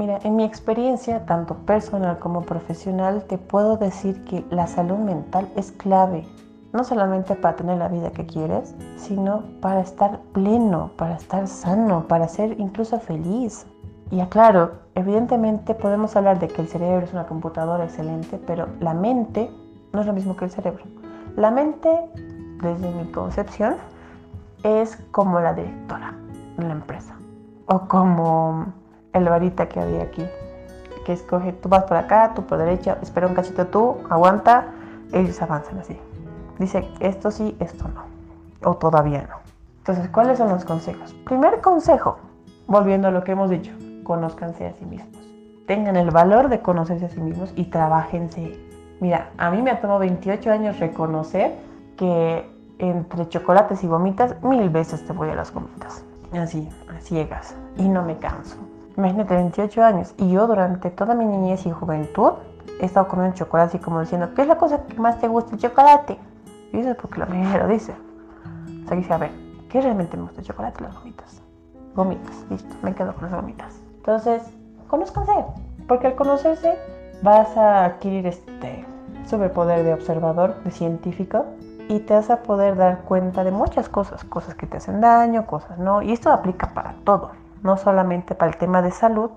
Mira, 0.00 0.18
en 0.24 0.34
mi 0.34 0.44
experiencia, 0.44 1.26
tanto 1.26 1.54
personal 1.66 2.18
como 2.20 2.40
profesional, 2.40 3.24
te 3.24 3.36
puedo 3.36 3.76
decir 3.76 4.24
que 4.24 4.46
la 4.48 4.66
salud 4.66 4.96
mental 4.96 5.52
es 5.56 5.72
clave, 5.72 6.26
no 6.72 6.84
solamente 6.84 7.34
para 7.34 7.54
tener 7.54 7.76
la 7.76 7.88
vida 7.88 8.10
que 8.10 8.24
quieres, 8.24 8.74
sino 8.96 9.42
para 9.60 9.80
estar 9.80 10.20
pleno, 10.32 10.92
para 10.96 11.16
estar 11.16 11.46
sano, 11.46 12.08
para 12.08 12.28
ser 12.28 12.58
incluso 12.58 12.98
feliz. 12.98 13.66
Y 14.10 14.20
aclaro, 14.20 14.70
evidentemente 14.94 15.74
podemos 15.74 16.16
hablar 16.16 16.38
de 16.38 16.48
que 16.48 16.62
el 16.62 16.68
cerebro 16.68 17.04
es 17.04 17.12
una 17.12 17.26
computadora 17.26 17.84
excelente, 17.84 18.40
pero 18.46 18.68
la 18.80 18.94
mente 18.94 19.50
no 19.92 20.00
es 20.00 20.06
lo 20.06 20.14
mismo 20.14 20.34
que 20.34 20.46
el 20.46 20.50
cerebro. 20.50 20.82
La 21.36 21.50
mente, 21.50 21.90
desde 22.62 22.90
mi 22.90 23.12
concepción, 23.12 23.74
es 24.62 24.96
como 25.10 25.40
la 25.40 25.52
directora 25.52 26.14
de 26.56 26.64
la 26.64 26.72
empresa 26.72 27.14
o 27.66 27.80
como 27.86 28.79
el 29.12 29.24
varita 29.28 29.68
que 29.68 29.80
había 29.80 30.02
aquí, 30.02 30.26
que 31.04 31.12
escoge, 31.12 31.52
tú 31.52 31.68
vas 31.68 31.84
por 31.84 31.96
acá, 31.96 32.32
tú 32.34 32.46
por 32.46 32.58
derecha, 32.58 32.98
espera 33.02 33.26
un 33.26 33.34
cachito 33.34 33.66
tú, 33.66 33.98
aguanta, 34.08 34.66
ellos 35.12 35.40
avanzan 35.42 35.78
así. 35.78 35.98
Dice, 36.58 36.86
esto 37.00 37.30
sí, 37.30 37.56
esto 37.58 37.88
no, 37.88 38.04
o 38.68 38.76
todavía 38.76 39.22
no. 39.22 39.36
Entonces, 39.78 40.08
¿cuáles 40.10 40.38
son 40.38 40.50
los 40.50 40.64
consejos? 40.64 41.14
Primer 41.24 41.60
consejo, 41.60 42.18
volviendo 42.66 43.08
a 43.08 43.10
lo 43.10 43.24
que 43.24 43.32
hemos 43.32 43.50
dicho, 43.50 43.72
conózcanse 44.04 44.66
a 44.66 44.72
sí 44.74 44.84
mismos. 44.84 45.18
Tengan 45.66 45.96
el 45.96 46.10
valor 46.10 46.48
de 46.48 46.60
conocerse 46.60 47.06
a 47.06 47.08
sí 47.08 47.20
mismos 47.20 47.52
y 47.56 47.64
trabajense. 47.64 48.58
Mira, 49.00 49.30
a 49.38 49.50
mí 49.50 49.62
me 49.62 49.70
ha 49.70 49.80
tomado 49.80 50.00
28 50.00 50.50
años 50.50 50.78
reconocer 50.78 51.54
que 51.96 52.48
entre 52.78 53.28
chocolates 53.28 53.82
y 53.84 53.86
gomitas, 53.86 54.42
mil 54.42 54.68
veces 54.70 55.04
te 55.06 55.12
voy 55.12 55.28
a 55.28 55.34
las 55.34 55.52
gomitas. 55.52 56.04
Así, 56.32 56.68
a 56.88 57.00
ciegas. 57.00 57.54
Y 57.76 57.88
no 57.88 58.02
me 58.02 58.16
canso. 58.18 58.56
Imagínate, 59.00 59.34
28 59.34 59.82
años. 59.82 60.14
Y 60.18 60.30
yo 60.30 60.46
durante 60.46 60.90
toda 60.90 61.14
mi 61.14 61.24
niñez 61.24 61.64
y 61.64 61.70
juventud 61.70 62.32
he 62.80 62.84
estado 62.84 63.08
comiendo 63.08 63.34
chocolate 63.34 63.78
y 63.78 63.80
como 63.80 64.00
diciendo, 64.00 64.34
¿qué 64.34 64.42
es 64.42 64.48
la 64.48 64.58
cosa 64.58 64.82
que 64.84 65.00
más 65.00 65.18
te 65.18 65.26
gusta 65.26 65.54
el 65.54 65.60
chocolate? 65.60 66.18
Y 66.70 66.80
eso 66.80 66.90
es 66.90 66.96
porque 66.96 67.20
la 67.20 67.26
me 67.26 67.58
lo 67.58 67.66
dice. 67.66 67.94
O 68.84 68.88
sea, 68.88 68.96
dice, 68.98 69.14
a 69.14 69.16
ver, 69.16 69.30
¿qué 69.70 69.80
realmente 69.80 70.18
me 70.18 70.24
gusta 70.24 70.42
el 70.42 70.46
chocolate? 70.46 70.82
Las 70.82 70.94
gomitas. 70.96 71.42
Gomitas, 71.94 72.44
listo, 72.50 72.76
me 72.82 72.94
quedo 72.94 73.14
con 73.14 73.30
las 73.30 73.40
gomitas. 73.40 73.80
Entonces, 73.96 74.42
conózcanse. 74.88 75.32
Porque 75.88 76.08
al 76.08 76.14
conocerse 76.14 76.76
vas 77.22 77.56
a 77.56 77.86
adquirir 77.86 78.26
este 78.26 78.84
superpoder 79.24 79.82
de 79.82 79.94
observador, 79.94 80.62
de 80.62 80.72
científico, 80.72 81.46
y 81.88 82.00
te 82.00 82.12
vas 82.12 82.28
a 82.28 82.42
poder 82.42 82.76
dar 82.76 83.00
cuenta 83.04 83.44
de 83.44 83.50
muchas 83.50 83.88
cosas, 83.88 84.24
cosas 84.24 84.54
que 84.54 84.66
te 84.66 84.76
hacen 84.76 85.00
daño, 85.00 85.46
cosas 85.46 85.78
no, 85.78 86.02
y 86.02 86.12
esto 86.12 86.30
aplica 86.30 86.74
para 86.74 86.94
todo 87.04 87.39
no 87.62 87.76
solamente 87.76 88.34
para 88.34 88.50
el 88.50 88.58
tema 88.58 88.82
de 88.82 88.90
salud 88.90 89.30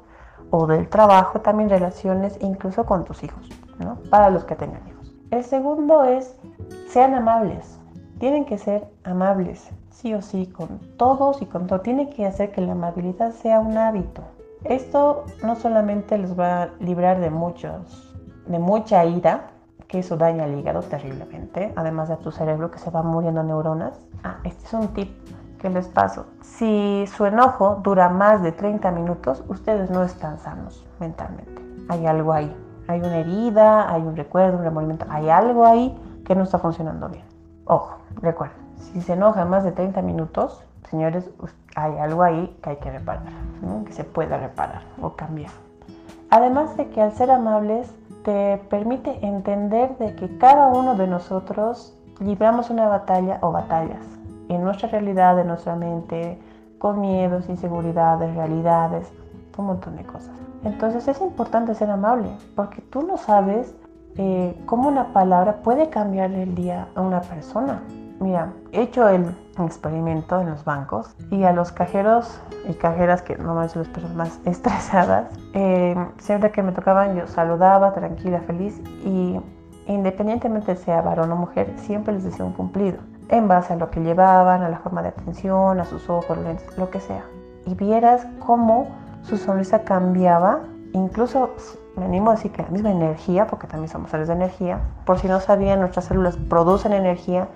o 0.50 0.68
del 0.68 0.90
trabajo, 0.90 1.42
también 1.42 1.70
relaciones 1.70 2.38
incluso 2.42 2.86
con 2.86 3.06
tus 3.06 3.24
hijos, 3.24 3.50
¿no? 3.80 3.96
para 4.10 4.30
los 4.30 4.44
que 4.46 4.56
tengan 4.56 4.88
hijos. 4.88 5.14
El 5.32 5.44
segundo 5.44 6.04
es, 6.04 6.38
sean 6.88 7.16
amables, 7.16 7.80
tienen 8.20 8.46
que 8.46 8.58
ser 8.58 8.88
amables, 9.04 9.72
sí 9.90 10.14
o 10.14 10.22
sí, 10.22 10.48
con 10.48 10.80
todos 10.98 11.42
y 11.42 11.46
con 11.46 11.68
todo. 11.68 11.82
Tienen 11.82 12.10
que 12.10 12.26
hacer 12.26 12.52
que 12.52 12.62
la 12.62 12.74
amabilidad 12.74 13.32
sea 13.32 13.60
un 13.60 13.78
hábito. 13.78 14.22
Esto 14.64 15.26
no 15.44 15.56
solamente 15.56 16.18
les 16.18 16.40
va 16.40 16.64
a 16.64 16.70
librar 16.80 17.20
de 17.20 17.30
muchos, 17.30 18.16
de 18.48 18.60
mucha 18.60 19.04
ira, 19.06 19.48
que 19.88 20.00
eso 20.00 20.18
daña 20.18 20.46
el 20.46 20.58
hígado 20.58 20.82
terriblemente, 20.82 21.74
además 21.76 22.10
de 22.10 22.18
tu 22.18 22.32
cerebro 22.32 22.72
que 22.72 22.80
se 22.80 22.90
va 22.90 23.04
muriendo 23.04 23.44
neuronas. 23.44 24.00
Ah, 24.24 24.38
este 24.44 24.66
es 24.66 24.74
un 24.74 24.88
tip 24.90 25.10
que 25.64 25.70
les 25.70 25.88
paso. 25.88 26.26
Si 26.42 27.06
su 27.16 27.26
enojo 27.26 27.80
dura 27.82 28.10
más 28.10 28.44
de 28.44 28.52
30 28.52 28.92
minutos, 28.92 29.46
ustedes 29.48 29.90
no 29.90 30.04
están 30.04 30.38
sanos 30.38 30.86
mentalmente. 31.00 31.64
Hay 31.88 32.06
algo 32.06 32.34
ahí. 32.34 32.54
Hay 32.90 33.00
una 33.00 33.16
herida, 33.20 33.90
hay 33.90 34.02
un 34.02 34.18
recuerdo, 34.18 34.58
un 34.58 34.66
remordimiento. 34.66 35.06
Hay 35.10 35.30
algo 35.30 35.66
ahí 35.66 35.98
que 36.26 36.36
no 36.36 36.44
está 36.44 36.60
funcionando 36.60 37.08
bien. 37.08 37.24
Ojo, 37.64 37.98
recuerden, 38.22 38.58
si 38.76 39.02
se 39.02 39.14
enoja 39.14 39.46
más 39.46 39.64
de 39.64 39.72
30 39.72 40.02
minutos, 40.02 40.62
señores, 40.90 41.32
hay 41.78 41.98
algo 41.98 42.24
ahí 42.24 42.60
que 42.62 42.72
hay 42.72 42.76
que 42.76 42.92
reparar, 42.92 43.24
que 43.86 43.94
se 43.94 44.04
puede 44.04 44.38
reparar 44.38 44.82
o 45.02 45.14
cambiar. 45.14 45.52
Además 46.30 46.76
de 46.76 46.90
que 46.90 47.02
al 47.02 47.14
ser 47.14 47.32
amables 47.32 47.90
te 48.26 48.58
permite 48.70 49.26
entender 49.26 49.98
de 49.98 50.14
que 50.16 50.38
cada 50.38 50.68
uno 50.68 50.96
de 50.96 51.08
nosotros 51.08 51.98
libramos 52.20 52.70
una 52.70 52.90
batalla 52.90 53.38
o 53.42 53.54
batallas 53.54 54.04
en 54.54 54.64
nuestra 54.64 54.90
realidad, 54.90 55.40
en 55.40 55.48
nuestra 55.48 55.76
mente, 55.76 56.40
con 56.78 57.00
miedos, 57.00 57.48
inseguridades, 57.50 58.36
realidades, 58.36 59.12
un 59.58 59.68
montón 59.68 59.96
de 59.96 60.04
cosas. 60.04 60.36
Entonces 60.64 61.08
es 61.08 61.22
importante 61.22 61.76
ser 61.76 61.90
amable, 61.90 62.30
porque 62.56 62.82
tú 62.82 63.04
no 63.04 63.18
sabes 63.18 63.76
eh, 64.18 64.62
cómo 64.66 64.90
una 64.90 65.14
palabra 65.14 65.62
puede 65.64 65.90
cambiarle 65.90 66.44
el 66.44 66.56
día 66.56 66.88
a 66.96 67.02
una 67.02 67.22
persona. 67.22 67.82
Mira, 68.20 68.54
he 68.72 68.82
hecho 68.82 69.08
el 69.10 69.36
experimento 69.60 70.40
en 70.40 70.50
los 70.50 70.64
bancos 70.64 71.16
y 71.32 71.44
a 71.44 71.52
los 71.52 71.72
cajeros 71.72 72.40
y 72.70 72.74
cajeras 72.74 73.22
que 73.22 73.36
normalmente 73.38 73.74
son 73.74 73.84
las 73.84 73.92
personas 73.92 74.16
más 74.16 74.40
estresadas, 74.46 75.28
eh, 75.54 75.96
siempre 76.18 76.52
que 76.52 76.64
me 76.64 76.72
tocaban 76.72 77.16
yo 77.16 77.28
saludaba 77.28 77.94
tranquila, 77.94 78.40
feliz 78.42 78.82
y 79.06 79.40
independientemente 79.88 80.76
sea 80.76 81.02
varón 81.02 81.32
o 81.32 81.36
mujer, 81.36 81.74
siempre 81.78 82.14
les 82.14 82.24
decía 82.24 82.46
un 82.46 82.54
cumplido 82.54 83.00
en 83.34 83.48
base 83.48 83.74
a 83.74 83.76
lo 83.78 83.90
que 83.90 84.00
llevaban, 84.00 84.62
a 84.62 84.70
la 84.70 84.78
forma 84.78 85.02
de 85.02 85.10
atención, 85.10 85.80
a 85.80 85.86
sus 85.86 86.08
ojos, 86.08 86.38
lo 86.78 86.90
que 86.92 87.00
sea. 87.00 87.24
Y 87.66 87.74
vieras 87.74 88.28
cómo 88.40 88.88
su 89.24 89.38
sonrisa 89.38 89.84
cambiaba, 89.84 90.60
incluso 90.94 91.50
me 91.96 92.06
animo 92.06 92.30
a 92.30 92.36
decir 92.36 92.52
que 92.52 92.62
la 92.62 92.70
misma 92.70 92.92
energía, 92.92 93.48
porque 93.48 93.66
también 93.66 93.90
somos 93.90 94.12
seres 94.12 94.28
de 94.28 94.36
energía, 94.36 94.82
por 95.06 95.18
si 95.18 95.28
no 95.28 95.40
sabían, 95.40 95.80
nuestras 95.80 96.06
células 96.06 96.38
producen 96.38 96.94
energía 96.94 97.48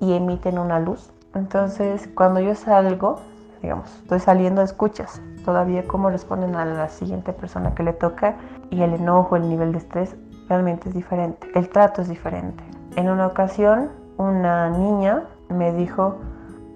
y 0.00 0.12
emiten 0.12 0.56
una 0.56 0.78
luz. 0.78 1.12
Entonces, 1.34 2.08
cuando 2.14 2.38
yo 2.38 2.54
salgo, 2.54 3.18
digamos, 3.60 3.92
estoy 4.02 4.20
saliendo, 4.20 4.62
escuchas 4.62 5.20
todavía 5.44 5.84
cómo 5.88 6.10
responden 6.10 6.54
a 6.54 6.64
la 6.64 6.88
siguiente 6.88 7.32
persona 7.32 7.74
que 7.74 7.82
le 7.82 7.92
toca 7.92 8.36
y 8.70 8.82
el 8.82 8.94
enojo, 8.94 9.34
el 9.34 9.48
nivel 9.48 9.72
de 9.72 9.78
estrés 9.78 10.14
realmente 10.48 10.90
es 10.90 10.94
diferente, 10.94 11.48
el 11.56 11.68
trato 11.68 12.02
es 12.02 12.08
diferente. 12.08 12.62
En 12.94 13.10
una 13.10 13.26
ocasión 13.26 14.03
una 14.16 14.70
niña 14.70 15.24
me 15.48 15.72
dijo 15.72 16.16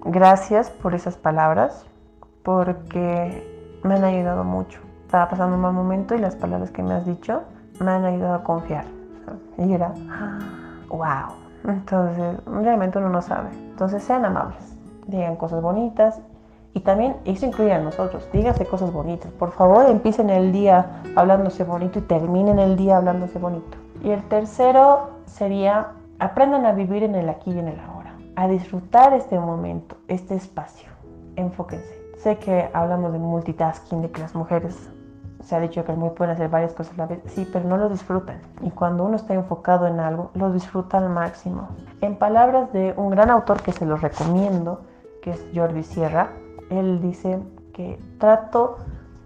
gracias 0.05 0.69
por 0.69 0.95
esas 0.95 1.17
palabras 1.17 1.85
porque 2.43 3.79
me 3.83 3.95
han 3.95 4.03
ayudado 4.03 4.43
mucho. 4.43 4.79
Estaba 5.05 5.29
pasando 5.29 5.55
un 5.55 5.61
mal 5.61 5.73
momento 5.73 6.15
y 6.15 6.19
las 6.19 6.35
palabras 6.35 6.71
que 6.71 6.83
me 6.83 6.93
has 6.93 7.05
dicho 7.05 7.41
me 7.79 7.91
han 7.91 8.05
ayudado 8.05 8.35
a 8.35 8.43
confiar. 8.43 8.85
Y 9.57 9.73
era, 9.73 9.93
wow. 10.89 11.33
Entonces, 11.65 12.37
realmente 12.45 12.97
uno 12.97 13.09
no 13.09 13.21
sabe. 13.21 13.49
Entonces, 13.53 14.03
sean 14.03 14.25
amables, 14.25 14.77
digan 15.07 15.35
cosas 15.35 15.61
bonitas. 15.61 16.19
Y 16.73 16.81
también 16.81 17.17
eso 17.25 17.45
incluye 17.45 17.73
a 17.73 17.79
nosotros, 17.79 18.27
díganse 18.31 18.65
cosas 18.65 18.93
bonitas. 18.93 19.31
Por 19.31 19.51
favor, 19.51 19.89
empiecen 19.89 20.29
el 20.29 20.51
día 20.51 21.01
hablándose 21.15 21.63
bonito 21.63 21.99
y 21.99 22.03
terminen 22.03 22.59
el 22.59 22.77
día 22.77 22.97
hablándose 22.97 23.39
bonito. 23.39 23.77
Y 24.03 24.11
el 24.11 24.23
tercero 24.29 25.09
sería, 25.25 25.87
aprendan 26.19 26.65
a 26.65 26.73
vivir 26.73 27.03
en 27.03 27.15
el 27.15 27.29
aquí 27.29 27.51
y 27.51 27.59
en 27.59 27.69
el 27.69 27.79
ahora, 27.79 28.15
a 28.35 28.47
disfrutar 28.47 29.13
este 29.13 29.39
momento, 29.39 29.95
este 30.07 30.35
espacio. 30.35 30.89
Enfóquense. 31.35 31.97
Sé 32.17 32.37
que 32.37 32.69
hablamos 32.73 33.13
de 33.13 33.19
multitasking, 33.19 34.01
de 34.01 34.11
que 34.11 34.21
las 34.21 34.35
mujeres 34.35 34.89
se 35.41 35.55
ha 35.55 35.59
dicho 35.59 35.85
que 35.85 35.93
muy 35.93 36.09
pueden 36.09 36.33
hacer 36.33 36.49
varias 36.49 36.73
cosas 36.73 36.93
a 36.95 36.97
la 36.97 37.05
vez, 37.07 37.21
sí, 37.27 37.47
pero 37.51 37.67
no 37.67 37.77
lo 37.77 37.89
disfrutan. 37.89 38.41
Y 38.61 38.71
cuando 38.71 39.05
uno 39.05 39.15
está 39.15 39.33
enfocado 39.33 39.87
en 39.87 39.99
algo, 39.99 40.31
lo 40.33 40.51
disfruta 40.51 40.97
al 40.97 41.09
máximo. 41.09 41.69
En 42.01 42.17
palabras 42.17 42.71
de 42.73 42.93
un 42.97 43.09
gran 43.09 43.29
autor 43.29 43.61
que 43.61 43.71
se 43.71 43.85
los 43.85 44.01
recomiendo, 44.01 44.81
que 45.21 45.31
es 45.31 45.45
Jordi 45.55 45.83
Sierra, 45.83 46.31
él 46.69 47.01
dice 47.01 47.39
que 47.73 47.99
trato 48.19 48.77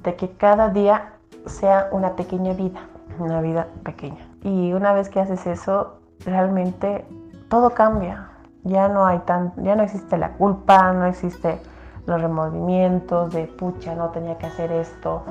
de 0.04 0.16
que 0.16 0.30
cada 0.32 0.70
día 0.70 1.14
sea 1.48 1.90
una 1.92 2.16
pequeña 2.16 2.54
vida, 2.54 2.82
una 3.20 3.42
vida 3.42 3.68
pequeña. 3.84 4.30
Y 4.44 4.74
una 4.74 4.94
vez 4.94 5.10
que 5.10 5.20
haces 5.20 5.46
eso, 5.48 5.98
realmente 6.26 7.06
todo 7.50 7.72
cambia. 7.72 8.30
Ya 8.64 8.88
no 8.88 9.06
hay 9.06 9.20
tan, 9.20 9.54
ya 9.58 9.76
no 9.76 9.84
existe 9.84 10.18
la 10.18 10.34
culpa, 10.34 10.94
no 10.94 11.06
existe 11.06 11.60
los 12.06 12.22
remordimientos 12.22 13.34
de 13.34 13.46
pucha, 13.46 13.96
no 13.96 14.10
tenía 14.10 14.38
que 14.38 14.46
hacer 14.46 14.72
esto 14.72 15.24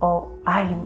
o 0.00 0.28
ay, 0.44 0.76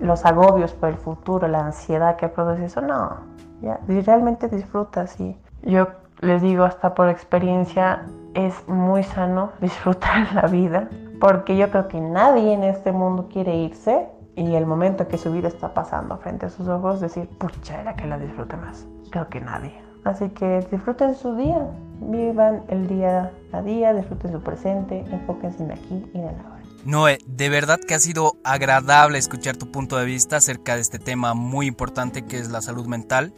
los 0.00 0.24
agobios 0.24 0.72
por 0.72 0.88
el 0.88 0.96
futuro, 0.96 1.46
la 1.46 1.66
ansiedad 1.66 2.16
que 2.16 2.28
produce 2.28 2.64
eso, 2.64 2.80
no, 2.80 3.18
ya, 3.60 3.78
realmente 3.86 4.48
disfrutas 4.48 5.20
y 5.20 5.38
yo 5.62 5.88
les 6.20 6.42
digo 6.42 6.64
hasta 6.64 6.94
por 6.94 7.08
experiencia, 7.08 8.06
es 8.34 8.68
muy 8.68 9.02
sano 9.02 9.52
disfrutar 9.60 10.34
la 10.34 10.48
vida, 10.48 10.88
porque 11.20 11.56
yo 11.56 11.70
creo 11.70 11.88
que 11.88 12.00
nadie 12.00 12.52
en 12.52 12.64
este 12.64 12.92
mundo 12.92 13.28
quiere 13.30 13.54
irse 13.56 14.08
y 14.34 14.54
el 14.54 14.66
momento 14.66 15.06
que 15.06 15.18
su 15.18 15.30
vida 15.30 15.48
está 15.48 15.74
pasando 15.74 16.16
frente 16.16 16.46
a 16.46 16.50
sus 16.50 16.66
ojos, 16.66 17.00
decir, 17.00 17.28
pucha, 17.38 17.80
era 17.80 17.94
que 17.94 18.06
la 18.06 18.18
disfrute 18.18 18.56
más. 18.56 18.86
Creo 19.12 19.28
que 19.28 19.40
nadie. 19.40 19.72
Así 20.04 20.28
que 20.30 20.66
disfruten 20.70 21.14
su 21.14 21.36
día, 21.36 21.68
vivan 22.00 22.64
el 22.68 22.88
día 22.88 23.30
a 23.52 23.62
día, 23.62 23.94
disfruten 23.94 24.32
su 24.32 24.40
presente, 24.40 25.04
enfóquense 25.12 25.62
en 25.62 25.70
aquí 25.70 26.04
y 26.12 26.18
en 26.18 26.28
ahora. 26.28 26.62
Noé, 26.84 27.18
de 27.26 27.48
verdad 27.48 27.78
que 27.78 27.94
ha 27.94 28.00
sido 28.00 28.32
agradable 28.42 29.18
escuchar 29.18 29.56
tu 29.56 29.70
punto 29.70 29.96
de 29.96 30.04
vista 30.04 30.38
acerca 30.38 30.74
de 30.74 30.80
este 30.80 30.98
tema 30.98 31.34
muy 31.34 31.66
importante 31.66 32.22
que 32.26 32.38
es 32.38 32.50
la 32.50 32.60
salud 32.60 32.86
mental. 32.86 33.32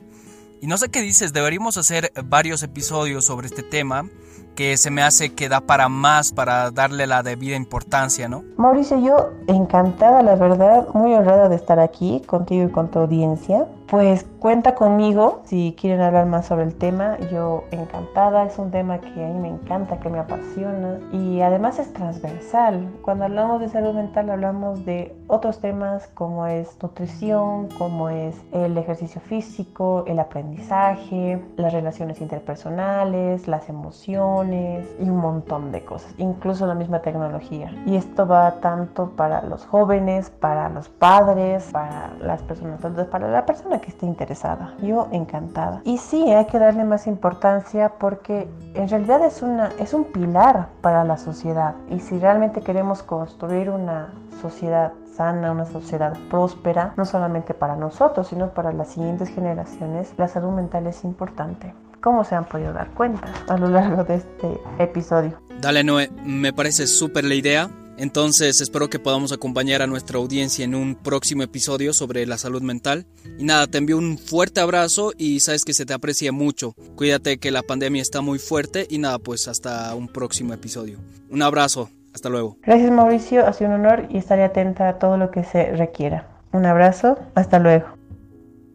Y 0.63 0.67
no 0.67 0.79
sé 0.79 0.89
qué 0.89 1.03
dices, 1.03 1.35
deberíamos 1.35 1.77
hacer 1.77 2.11
varios 2.25 2.63
episodios 2.63 3.27
sobre 3.27 3.49
este 3.49 3.63
tema 3.63 4.07
que 4.55 4.77
se 4.77 4.91
me 4.91 5.03
hace 5.03 5.35
que 5.35 5.49
da 5.49 5.61
para 5.61 5.89
más, 5.89 6.33
para 6.33 6.71
darle 6.71 7.07
la 7.07 7.23
debida 7.23 7.57
importancia, 7.57 8.29
¿no? 8.29 8.45
Mauricio, 8.57 8.99
yo 8.99 9.31
encantada, 9.47 10.23
la 10.23 10.37
verdad, 10.37 10.89
muy 10.95 11.13
honrada 11.13 11.49
de 11.49 11.57
estar 11.57 11.81
aquí 11.81 12.23
contigo 12.25 12.69
y 12.69 12.71
con 12.71 12.91
tu 12.91 13.01
audiencia. 13.01 13.67
Pues 13.87 14.25
cuenta 14.39 14.75
conmigo 14.75 15.43
si 15.45 15.77
quieren 15.79 16.01
hablar 16.01 16.25
más 16.25 16.47
sobre 16.47 16.65
el 16.65 16.75
tema. 16.75 17.19
Yo 17.31 17.65
encantada, 17.71 18.45
es 18.45 18.59
un 18.59 18.71
tema 18.71 18.99
que 18.99 19.25
a 19.25 19.29
mí 19.29 19.39
me 19.39 19.49
encanta, 19.49 20.01
que 20.01 20.09
me 20.09 20.19
apasiona 20.19 20.99
y 21.13 21.43
además 21.43 21.79
es 21.79 21.93
transversal. 21.93 22.89
Cuando 23.03 23.27
hablamos 23.27 23.61
de 23.61 23.69
salud 23.69 23.95
mental 23.95 24.31
hablamos 24.31 24.87
de 24.87 25.15
otros 25.27 25.61
temas 25.61 26.07
como 26.09 26.47
es 26.47 26.77
nutrición, 26.83 27.69
como 27.77 28.09
es 28.09 28.41
el 28.53 28.77
ejercicio 28.79 29.21
físico, 29.21 30.05
el 30.07 30.19
aprendizaje, 30.19 31.45
las 31.57 31.73
relaciones 31.73 32.23
interpersonales, 32.23 33.47
las 33.49 33.69
emociones 33.69 34.89
y 34.99 35.11
un 35.11 35.19
montón 35.19 35.73
de 35.73 35.85
cosas, 35.85 36.15
incluso 36.17 36.67
la 36.67 36.75
misma 36.75 37.01
tecnología. 37.01 37.71
Y 37.85 37.97
esto 37.97 38.27
va 38.27 38.61
tanto 38.61 39.11
para 39.11 39.43
los 39.43 39.67
jóvenes, 39.67 40.31
para 40.31 40.71
los 40.71 40.89
padres, 40.89 41.69
para 41.71 42.15
las 42.21 42.43
personas 42.43 42.83
adultas, 42.83 43.09
para 43.09 43.29
la 43.29 43.45
persona 43.45 43.75
que 43.85 43.91
esté 43.91 44.07
interesada. 44.07 44.75
Yo 44.83 45.09
encantada. 45.13 45.83
Y 45.85 45.99
sí, 45.99 46.33
hay 46.33 46.47
que 46.47 46.59
darle 46.59 46.85
más 46.85 47.07
importancia 47.07 47.91
porque 48.01 48.49
en 48.73 48.89
realidad 48.89 49.25
es, 49.25 49.43
una, 49.43 49.71
es 49.79 49.93
un 49.93 50.05
pilar 50.05 50.69
para 50.81 51.05
la 51.05 51.19
sociedad. 51.19 51.75
Y 51.91 52.01
si 52.01 52.19
realmente 52.19 52.63
queremos 52.63 53.03
construir 53.03 53.69
una 53.69 54.15
sociedad 54.41 54.93
sana, 55.15 55.53
una 55.53 55.67
sociedad 55.67 56.17
próspera, 56.31 56.95
no 56.97 57.05
solamente 57.05 57.53
para 57.53 57.77
nosotros, 57.77 58.29
sino 58.29 58.51
para 58.51 58.73
las 58.73 58.89
siguientes 58.89 59.29
generaciones, 59.29 60.15
la 60.17 60.29
salud 60.29 60.51
mental 60.51 60.87
es 60.87 61.05
importante. 61.05 61.75
¿Cómo 62.01 62.25
se 62.25 62.35
han 62.35 62.47
podido 62.47 62.73
dar 62.73 62.89
cuenta 62.91 63.29
a 63.49 63.57
lo 63.57 63.69
largo 63.69 64.05
de 64.05 64.17
este 64.17 64.61
episodio? 64.79 65.39
Dale, 65.61 65.85
Noé, 65.85 66.11
me 66.25 66.53
parece 66.53 66.87
súper 66.87 67.25
la 67.25 67.35
idea. 67.35 67.71
Entonces 67.97 68.61
espero 68.61 68.91
que 68.91 68.99
podamos 68.99 69.33
acompañar 69.33 69.83
a 69.83 69.87
nuestra 69.87 70.19
audiencia 70.19 70.65
en 70.65 70.75
un 70.75 70.97
próximo 70.97 71.43
episodio 71.43 71.93
sobre 71.93 72.27
la 72.27 72.39
salud 72.39 72.63
mental. 72.63 73.07
Y 73.39 73.45
nada, 73.45 73.67
te 73.67 73.79
envío 73.79 73.99
un 73.99 74.19
fuerte 74.19 74.61
abrazo 74.61 75.13
y 75.17 75.41
sabes 75.41 75.65
que 75.65 75.75
se 75.75 75.87
te 75.87 75.95
aprecia 75.95 76.33
mucho. 76.33 76.75
Cuídate 76.97 77.39
que 77.39 77.51
la 77.51 77.63
pandemia 77.63 78.03
está 78.03 78.21
muy 78.21 78.39
fuerte 78.39 78.87
y 78.91 78.99
nada, 78.99 79.19
pues 79.19 79.47
hasta 79.47 79.95
un 79.95 80.09
próximo 80.09 80.53
episodio. 80.53 80.99
Un 81.31 81.43
abrazo, 81.43 81.91
hasta 82.13 82.29
luego. 82.29 82.57
Gracias 82.63 82.91
Mauricio, 82.91 83.47
ha 83.47 83.53
sido 83.53 83.71
un 83.71 83.77
honor 83.77 84.09
y 84.11 84.19
estaré 84.19 84.45
atenta 84.45 84.89
a 84.89 84.99
todo 84.99 85.17
lo 85.17 85.31
que 85.31 85.45
se 85.45 85.73
requiera. 85.73 86.29
Un 86.53 86.67
abrazo, 86.67 87.19
hasta 87.35 87.59
luego. 87.59 87.87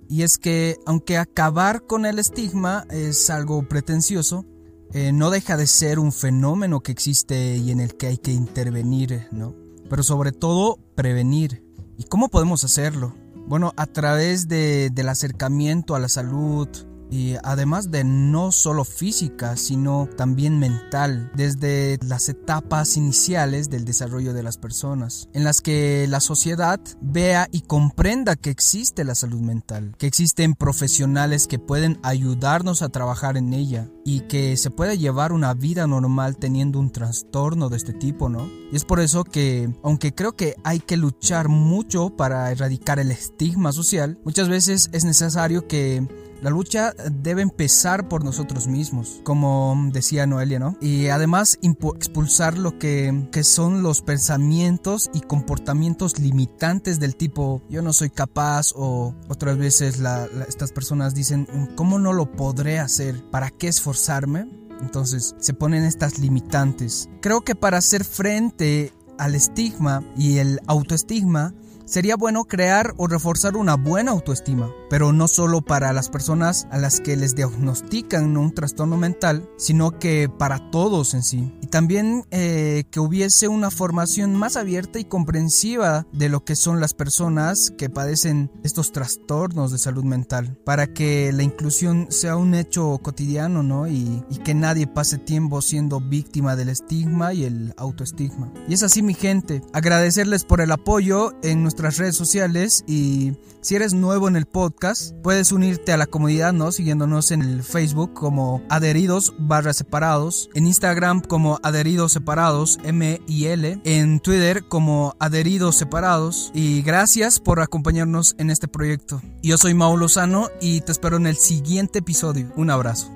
Y 0.09 0.23
es 0.23 0.37
que 0.37 0.75
aunque 0.85 1.17
acabar 1.17 1.83
con 1.83 2.05
el 2.05 2.19
estigma 2.19 2.85
es 2.89 3.29
algo 3.29 3.61
pretencioso, 3.63 4.45
eh, 4.93 5.11
no 5.11 5.29
deja 5.29 5.57
de 5.57 5.67
ser 5.67 5.99
un 5.99 6.11
fenómeno 6.11 6.79
que 6.79 6.91
existe 6.91 7.57
y 7.57 7.71
en 7.71 7.79
el 7.79 7.95
que 7.95 8.07
hay 8.07 8.17
que 8.17 8.31
intervenir, 8.31 9.27
¿no? 9.31 9.55
Pero 9.89 10.03
sobre 10.03 10.31
todo 10.31 10.79
prevenir. 10.95 11.63
¿Y 11.97 12.05
cómo 12.05 12.29
podemos 12.29 12.63
hacerlo? 12.63 13.15
Bueno, 13.47 13.73
a 13.77 13.85
través 13.85 14.47
de, 14.47 14.89
del 14.91 15.09
acercamiento 15.09 15.95
a 15.95 15.99
la 15.99 16.09
salud, 16.09 16.67
y 17.09 17.35
además 17.43 17.91
de 17.91 18.03
no 18.03 18.51
solo 18.51 18.85
física, 18.85 19.57
sino 19.57 20.07
también 20.17 20.59
mental, 20.59 21.31
desde 21.35 21.97
las 22.05 22.29
etapas 22.29 22.97
iniciales 22.97 23.69
del 23.69 23.85
desarrollo 23.85 24.33
de 24.33 24.43
las 24.43 24.57
personas, 24.57 25.29
en 25.33 25.43
las 25.43 25.61
que 25.61 26.05
la 26.09 26.19
sociedad 26.19 26.79
vea 27.01 27.47
y 27.51 27.61
comprenda 27.61 28.35
que 28.35 28.49
existe 28.49 29.03
la 29.03 29.15
salud 29.15 29.41
mental, 29.41 29.95
que 29.97 30.07
existen 30.07 30.53
profesionales 30.53 31.47
que 31.47 31.59
pueden 31.59 31.99
ayudarnos 32.03 32.81
a 32.81 32.89
trabajar 32.89 33.37
en 33.37 33.53
ella 33.53 33.89
y 34.05 34.21
que 34.21 34.57
se 34.57 34.71
puede 34.71 34.97
llevar 34.97 35.31
una 35.31 35.53
vida 35.53 35.87
normal 35.87 36.37
teniendo 36.37 36.79
un 36.79 36.91
trastorno 36.91 37.69
de 37.69 37.77
este 37.77 37.93
tipo, 37.93 38.29
¿no? 38.29 38.49
Y 38.71 38.75
es 38.75 38.85
por 38.85 38.99
eso 38.99 39.23
que, 39.23 39.73
aunque 39.83 40.13
creo 40.13 40.35
que 40.35 40.55
hay 40.63 40.79
que 40.79 40.97
luchar 40.97 41.47
mucho 41.47 42.15
para 42.15 42.51
erradicar 42.51 42.99
el 42.99 43.11
estigma 43.11 43.71
social, 43.71 44.19
muchas 44.23 44.49
veces 44.49 44.89
es 44.93 45.05
necesario 45.05 45.67
que 45.67 46.07
la 46.41 46.49
lucha 46.49 46.93
debe 47.11 47.41
empezar 47.41 48.07
por 48.07 48.23
nosotros 48.23 48.67
mismos, 48.67 49.21
como 49.23 49.75
decía 49.91 50.25
Noelia, 50.25 50.59
¿no? 50.59 50.77
Y 50.81 51.07
además 51.07 51.59
expulsar 51.61 52.57
lo 52.57 52.77
que, 52.77 53.27
que 53.31 53.43
son 53.43 53.83
los 53.83 54.01
pensamientos 54.01 55.09
y 55.13 55.21
comportamientos 55.21 56.19
limitantes 56.19 56.99
del 56.99 57.15
tipo 57.15 57.61
yo 57.69 57.81
no 57.81 57.93
soy 57.93 58.09
capaz 58.09 58.71
o 58.75 59.15
otras 59.27 59.57
veces 59.57 60.01
estas 60.47 60.71
personas 60.71 61.13
dicen 61.13 61.47
¿cómo 61.75 61.99
no 61.99 62.13
lo 62.13 62.31
podré 62.31 62.79
hacer? 62.79 63.23
¿Para 63.29 63.49
qué 63.49 63.67
esforzarme? 63.67 64.47
Entonces 64.81 65.35
se 65.39 65.53
ponen 65.53 65.83
estas 65.83 66.19
limitantes. 66.19 67.09
Creo 67.21 67.41
que 67.41 67.55
para 67.55 67.77
hacer 67.77 68.03
frente 68.03 68.93
al 69.17 69.35
estigma 69.35 70.01
y 70.15 70.37
el 70.37 70.61
autoestigma, 70.67 71.53
sería 71.85 72.15
bueno 72.15 72.45
crear 72.45 72.93
o 72.97 73.07
reforzar 73.07 73.57
una 73.57 73.75
buena 73.75 74.11
autoestima, 74.11 74.71
pero 74.89 75.13
no 75.13 75.27
solo 75.27 75.61
para 75.61 75.93
las 75.93 76.09
personas 76.09 76.67
a 76.71 76.77
las 76.77 76.99
que 76.99 77.15
les 77.15 77.35
diagnostican 77.35 78.37
un 78.37 78.53
trastorno 78.53 78.97
mental, 78.97 79.49
sino 79.57 79.99
que 79.99 80.29
para 80.29 80.71
todos 80.71 81.13
en 81.13 81.23
sí. 81.23 81.53
Y 81.61 81.67
también 81.67 82.25
eh, 82.31 82.85
que 82.89 82.99
hubiese 82.99 83.47
una 83.47 83.71
formación 83.71 84.35
más 84.35 84.55
abierta 84.55 84.99
y 84.99 85.05
comprensiva 85.05 86.07
de 86.13 86.29
lo 86.29 86.43
que 86.45 86.55
son 86.55 86.79
las 86.79 86.93
personas 86.93 87.71
que 87.77 87.89
padecen 87.89 88.51
estos 88.63 88.91
trastornos 88.91 89.71
de 89.71 89.77
salud 89.77 90.03
mental, 90.03 90.57
para 90.65 90.87
que 90.87 91.31
la 91.33 91.43
inclusión 91.43 92.07
sea 92.09 92.37
un 92.37 92.55
hecho 92.55 92.97
cotidiano, 92.99 93.61
¿no? 93.61 93.87
Y, 93.87 94.23
y 94.29 94.37
que 94.37 94.53
nadie 94.53 94.87
pase 94.87 95.17
tiempo 95.17 95.61
siendo 95.61 95.99
víctima 95.99 96.55
del 96.55 96.69
estigma 96.69 97.33
y 97.33 97.43
el 97.43 97.73
autoestigma. 97.77 98.51
Y 98.67 98.73
es 98.73 98.83
así 98.83 99.01
mi 99.01 99.13
gente, 99.13 99.61
agradecerles 99.73 100.43
por 100.45 100.61
el 100.61 100.71
apoyo 100.71 101.33
en 101.43 101.61
nuestra 101.61 101.89
redes 101.97 102.15
sociales 102.15 102.83
y 102.87 103.33
si 103.61 103.75
eres 103.75 103.93
nuevo 103.93 104.27
en 104.27 104.35
el 104.35 104.45
podcast. 104.45 105.13
Puedes 105.23 105.51
unirte 105.51 105.91
a 105.91 105.97
la 105.97 106.05
comunidad, 106.05 106.53
¿no? 106.53 106.71
Siguiéndonos 106.71 107.31
en 107.31 107.41
el 107.41 107.63
Facebook 107.63 108.13
como 108.13 108.61
adheridos 108.69 109.33
barra 109.37 109.73
separados, 109.73 110.49
en 110.53 110.67
Instagram 110.67 111.21
como 111.21 111.59
adheridos 111.63 112.13
separados, 112.13 112.79
M 112.83 113.21
y 113.27 113.45
L, 113.45 113.79
en 113.83 114.19
Twitter 114.19 114.63
como 114.67 115.15
adheridos 115.19 115.75
separados. 115.75 116.51
Y 116.53 116.81
gracias 116.81 117.39
por 117.39 117.59
acompañarnos 117.59 118.35
en 118.37 118.49
este 118.49 118.67
proyecto. 118.67 119.21
Yo 119.41 119.57
soy 119.57 119.73
Mau 119.73 119.97
Lozano 119.97 120.49
y 120.61 120.81
te 120.81 120.91
espero 120.91 121.17
en 121.17 121.27
el 121.27 121.37
siguiente 121.37 121.99
episodio. 121.99 122.51
Un 122.55 122.69
abrazo. 122.69 123.11